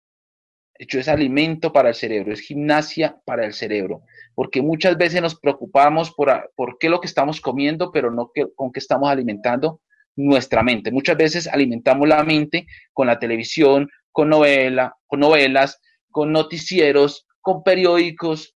Hecho, 0.79 0.99
es 0.99 1.07
alimento 1.07 1.73
para 1.73 1.89
el 1.89 1.95
cerebro, 1.95 2.33
es 2.33 2.41
gimnasia 2.41 3.19
para 3.25 3.45
el 3.45 3.53
cerebro. 3.53 4.03
Porque 4.35 4.61
muchas 4.61 4.97
veces 4.97 5.21
nos 5.21 5.39
preocupamos 5.39 6.11
por, 6.11 6.51
por 6.55 6.77
qué 6.77 6.89
lo 6.89 7.01
que 7.01 7.07
estamos 7.07 7.41
comiendo, 7.41 7.91
pero 7.91 8.11
no 8.11 8.31
con 8.55 8.71
qué 8.71 8.79
estamos 8.79 9.09
alimentando 9.09 9.81
nuestra 10.15 10.63
mente. 10.63 10.91
Muchas 10.91 11.17
veces 11.17 11.47
alimentamos 11.47 12.07
la 12.07 12.23
mente 12.23 12.67
con 12.93 13.07
la 13.07 13.19
televisión, 13.19 13.89
con, 14.11 14.29
novela, 14.29 14.95
con 15.05 15.19
novelas, 15.21 15.79
con 16.11 16.31
noticieros, 16.31 17.27
con 17.39 17.63
periódicos, 17.63 18.55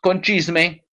con 0.00 0.22
chisme, 0.22 0.86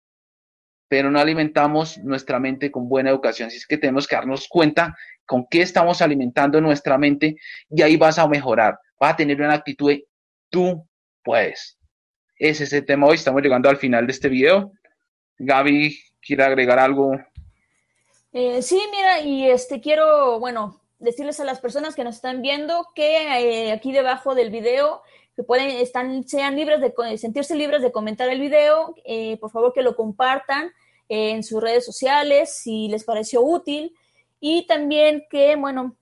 pero 0.87 1.09
no 1.09 1.19
alimentamos 1.19 1.97
nuestra 1.99 2.39
mente 2.39 2.71
con 2.71 2.89
buena 2.89 3.09
educación. 3.09 3.47
Así 3.47 3.57
es 3.57 3.65
que 3.65 3.77
tenemos 3.77 4.07
que 4.07 4.15
darnos 4.15 4.47
cuenta 4.47 4.95
con 5.25 5.47
qué 5.49 5.61
estamos 5.61 6.01
alimentando 6.01 6.59
nuestra 6.59 6.97
mente 6.97 7.35
y 7.69 7.81
ahí 7.81 7.95
vas 7.95 8.19
a 8.19 8.27
mejorar. 8.27 8.77
Vas 8.99 9.13
a 9.13 9.15
tener 9.15 9.41
una 9.41 9.53
actitud 9.53 9.89
de 9.89 10.05
tú 10.49 10.85
puedes. 11.23 11.77
Ese 12.35 12.65
es 12.65 12.73
el 12.73 12.85
tema 12.85 13.07
hoy. 13.07 13.15
Estamos 13.15 13.41
llegando 13.41 13.69
al 13.69 13.77
final 13.77 14.05
de 14.05 14.11
este 14.11 14.27
video. 14.27 14.73
Gaby, 15.37 15.97
¿quiere 16.21 16.43
agregar 16.43 16.79
algo? 16.79 17.13
Eh, 18.33 18.61
sí, 18.61 18.81
mira, 18.91 19.21
y 19.21 19.49
este 19.49 19.79
quiero, 19.79 20.39
bueno, 20.39 20.81
decirles 20.99 21.39
a 21.39 21.45
las 21.45 21.61
personas 21.61 21.95
que 21.95 22.03
nos 22.03 22.15
están 22.15 22.41
viendo 22.41 22.87
que 22.93 23.67
eh, 23.67 23.71
aquí 23.71 23.91
debajo 23.91 24.35
del 24.35 24.51
video 24.51 25.01
que 25.35 25.43
pueden, 25.43 25.69
están, 25.69 26.27
sean 26.27 26.57
libres 26.57 26.81
de 26.81 27.17
sentirse 27.17 27.55
libres 27.55 27.81
de 27.81 27.93
comentar 27.93 28.29
el 28.29 28.41
video, 28.41 28.93
eh, 29.05 29.37
por 29.37 29.49
favor 29.49 29.71
que 29.73 29.81
lo 29.81 29.95
compartan 29.95 30.71
en 31.07 31.43
sus 31.43 31.61
redes 31.61 31.85
sociales 31.85 32.53
si 32.61 32.89
les 32.89 33.05
pareció 33.05 33.41
útil 33.41 33.95
y 34.39 34.67
también 34.67 35.25
que, 35.29 35.55
bueno, 35.55 35.95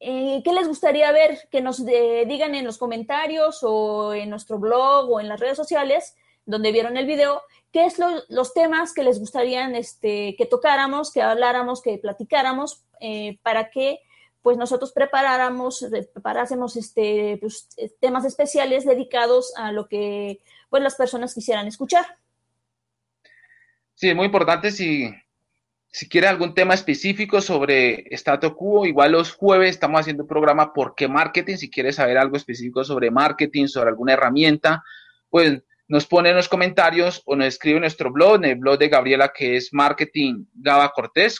eh, 0.00 0.42
¿qué 0.44 0.52
les 0.52 0.68
gustaría 0.68 1.10
ver? 1.12 1.48
Que 1.50 1.60
nos 1.60 1.84
digan 1.84 2.54
en 2.54 2.64
los 2.64 2.78
comentarios 2.78 3.60
o 3.62 4.14
en 4.14 4.30
nuestro 4.30 4.58
blog 4.58 5.10
o 5.10 5.20
en 5.20 5.28
las 5.28 5.40
redes 5.40 5.56
sociales 5.56 6.14
donde 6.46 6.72
vieron 6.72 6.96
el 6.96 7.06
video, 7.06 7.42
qué 7.72 7.84
es 7.84 7.96
los 8.28 8.54
temas 8.54 8.94
que 8.94 9.02
les 9.02 9.18
gustaría 9.18 9.68
este, 9.70 10.36
que 10.38 10.46
tocáramos, 10.46 11.12
que 11.12 11.20
habláramos, 11.20 11.82
que 11.82 11.98
platicáramos, 11.98 12.84
eh, 13.00 13.38
para 13.42 13.68
que 13.70 14.00
pues 14.42 14.56
nosotros 14.56 14.92
preparáramos, 14.92 15.84
preparásemos 16.12 16.76
este, 16.76 17.36
pues, 17.40 17.68
temas 18.00 18.24
especiales 18.24 18.84
dedicados 18.84 19.52
a 19.56 19.72
lo 19.72 19.88
que 19.88 20.40
pues 20.70 20.84
las 20.84 20.94
personas 20.94 21.34
quisieran 21.34 21.66
escuchar. 21.66 22.06
Sí, 23.94 24.14
muy 24.14 24.26
importante 24.26 24.70
si, 24.70 25.10
si 25.96 26.10
quiere 26.10 26.26
algún 26.26 26.52
tema 26.52 26.74
específico 26.74 27.40
sobre 27.40 28.04
status 28.14 28.52
quo, 28.52 28.84
igual 28.84 29.12
los 29.12 29.32
jueves 29.32 29.70
estamos 29.70 29.98
haciendo 29.98 30.24
un 30.24 30.28
programa 30.28 30.74
¿Por 30.74 30.94
qué 30.94 31.08
marketing? 31.08 31.56
Si 31.56 31.70
quiere 31.70 31.90
saber 31.90 32.18
algo 32.18 32.36
específico 32.36 32.84
sobre 32.84 33.10
marketing, 33.10 33.66
sobre 33.66 33.88
alguna 33.88 34.12
herramienta, 34.12 34.84
pues 35.30 35.62
nos 35.88 36.04
pone 36.04 36.28
en 36.28 36.36
los 36.36 36.50
comentarios 36.50 37.22
o 37.24 37.34
nos 37.34 37.46
escribe 37.46 37.76
en 37.76 37.80
nuestro 37.80 38.12
blog, 38.12 38.36
en 38.36 38.44
el 38.44 38.56
blog 38.56 38.78
de 38.78 38.90
Gabriela 38.90 39.32
que 39.34 39.56
es 39.56 39.72
marketing 39.72 40.44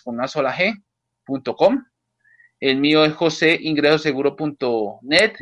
con 0.02 0.14
una 0.14 0.26
sola 0.26 0.56
G.com. 0.56 1.84
El 2.58 2.78
mío 2.78 3.04
es 3.04 3.12
joseingresoseguro.net. 3.12 5.34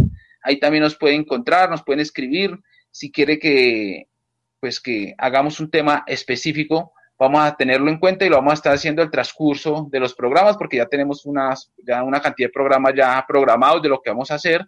Ahí 0.42 0.58
también 0.58 0.82
nos 0.82 0.96
puede 0.96 1.14
encontrar, 1.14 1.70
nos 1.70 1.84
pueden 1.84 2.00
escribir 2.00 2.58
si 2.90 3.12
quiere 3.12 3.38
que 3.38 4.08
pues 4.58 4.80
que 4.80 5.14
hagamos 5.18 5.60
un 5.60 5.70
tema 5.70 6.02
específico 6.08 6.94
vamos 7.18 7.40
a 7.40 7.54
tenerlo 7.54 7.88
en 7.90 7.98
cuenta 7.98 8.24
y 8.24 8.28
lo 8.28 8.36
vamos 8.36 8.52
a 8.52 8.54
estar 8.54 8.74
haciendo 8.74 9.02
el 9.02 9.10
transcurso 9.10 9.86
de 9.90 10.00
los 10.00 10.14
programas 10.14 10.56
porque 10.56 10.78
ya 10.78 10.86
tenemos 10.86 11.24
unas, 11.26 11.70
ya 11.86 12.02
una 12.02 12.20
cantidad 12.20 12.48
de 12.48 12.52
programas 12.52 12.94
ya 12.96 13.24
programados 13.26 13.82
de 13.82 13.88
lo 13.88 14.00
que 14.00 14.10
vamos 14.10 14.30
a 14.30 14.34
hacer 14.34 14.66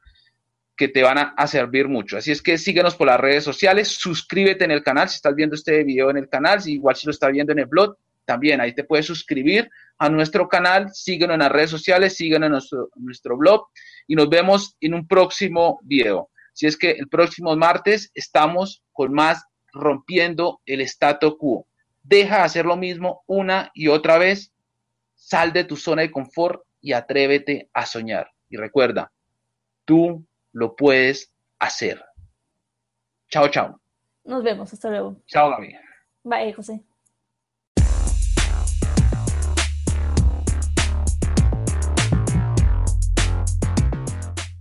que 0.77 0.89
te 0.89 1.03
van 1.03 1.17
a, 1.19 1.47
servir 1.47 1.89
mucho. 1.89 2.19
Así 2.19 2.31
es 2.31 2.43
que 2.43 2.59
síguenos 2.59 2.95
por 2.95 3.07
las 3.07 3.19
redes 3.19 3.43
sociales, 3.43 3.89
suscríbete 3.89 4.65
en 4.65 4.71
el 4.71 4.83
canal 4.83 5.09
si 5.09 5.17
estás 5.17 5.35
viendo 5.35 5.55
este 5.55 5.83
video 5.85 6.11
en 6.11 6.19
el 6.19 6.29
canal, 6.29 6.61
igual 6.67 6.95
si 6.95 7.07
lo 7.07 7.13
estás 7.13 7.33
viendo 7.33 7.53
en 7.53 7.61
el 7.61 7.67
blog, 7.67 7.97
también 8.27 8.61
ahí 8.61 8.75
te 8.75 8.85
puedes 8.85 9.07
suscribir 9.07 9.71
a 9.99 10.11
nuestro 10.11 10.49
canal, 10.49 10.91
síguenos 10.93 11.35
en 11.35 11.41
las 11.41 11.53
redes 11.53 11.71
sociales, 11.71 12.17
síguenos 12.17 12.71
en 12.73 13.05
nuestro, 13.05 13.39
blog 13.39 13.69
y 14.07 14.15
nos 14.15 14.29
vemos 14.29 14.77
en 14.81 14.93
un 14.93 15.09
próximo 15.09 15.81
video. 15.83 16.29
Si 16.53 16.67
es 16.67 16.77
que 16.77 16.91
el 16.91 17.09
próximo 17.09 17.57
martes 17.57 18.11
estamos 18.15 18.83
con 18.93 19.13
más 19.13 19.43
rompiendo 19.73 20.61
el 20.67 20.83
status 20.83 21.37
quo. 21.39 21.67
Deja 22.09 22.37
de 22.39 22.43
hacer 22.43 22.67
lo 22.67 22.77
mismo 22.77 23.25
una 23.27 23.71
y 23.75 23.89
otra 23.89 24.17
vez. 24.17 24.53
Sal 25.15 25.53
de 25.53 25.65
tu 25.65 25.77
zona 25.77 26.03
de 26.03 26.11
confort 26.11 26.63
y 26.81 26.93
atrévete 26.93 27.69
a 27.73 27.85
soñar. 27.85 28.31
Y 28.49 28.57
recuerda, 28.57 29.11
tú 29.85 30.25
lo 30.53 30.77
puedes 30.77 31.33
hacer. 31.59 32.05
Chao, 33.29 33.49
chao. 33.49 33.81
Nos 34.25 34.45
vemos, 34.45 34.73
hasta 34.73 34.91
luego. 34.91 35.17
Chao, 35.27 35.51
Gaby. 35.51 35.75
Bye, 36.23 36.53
José. 36.53 36.81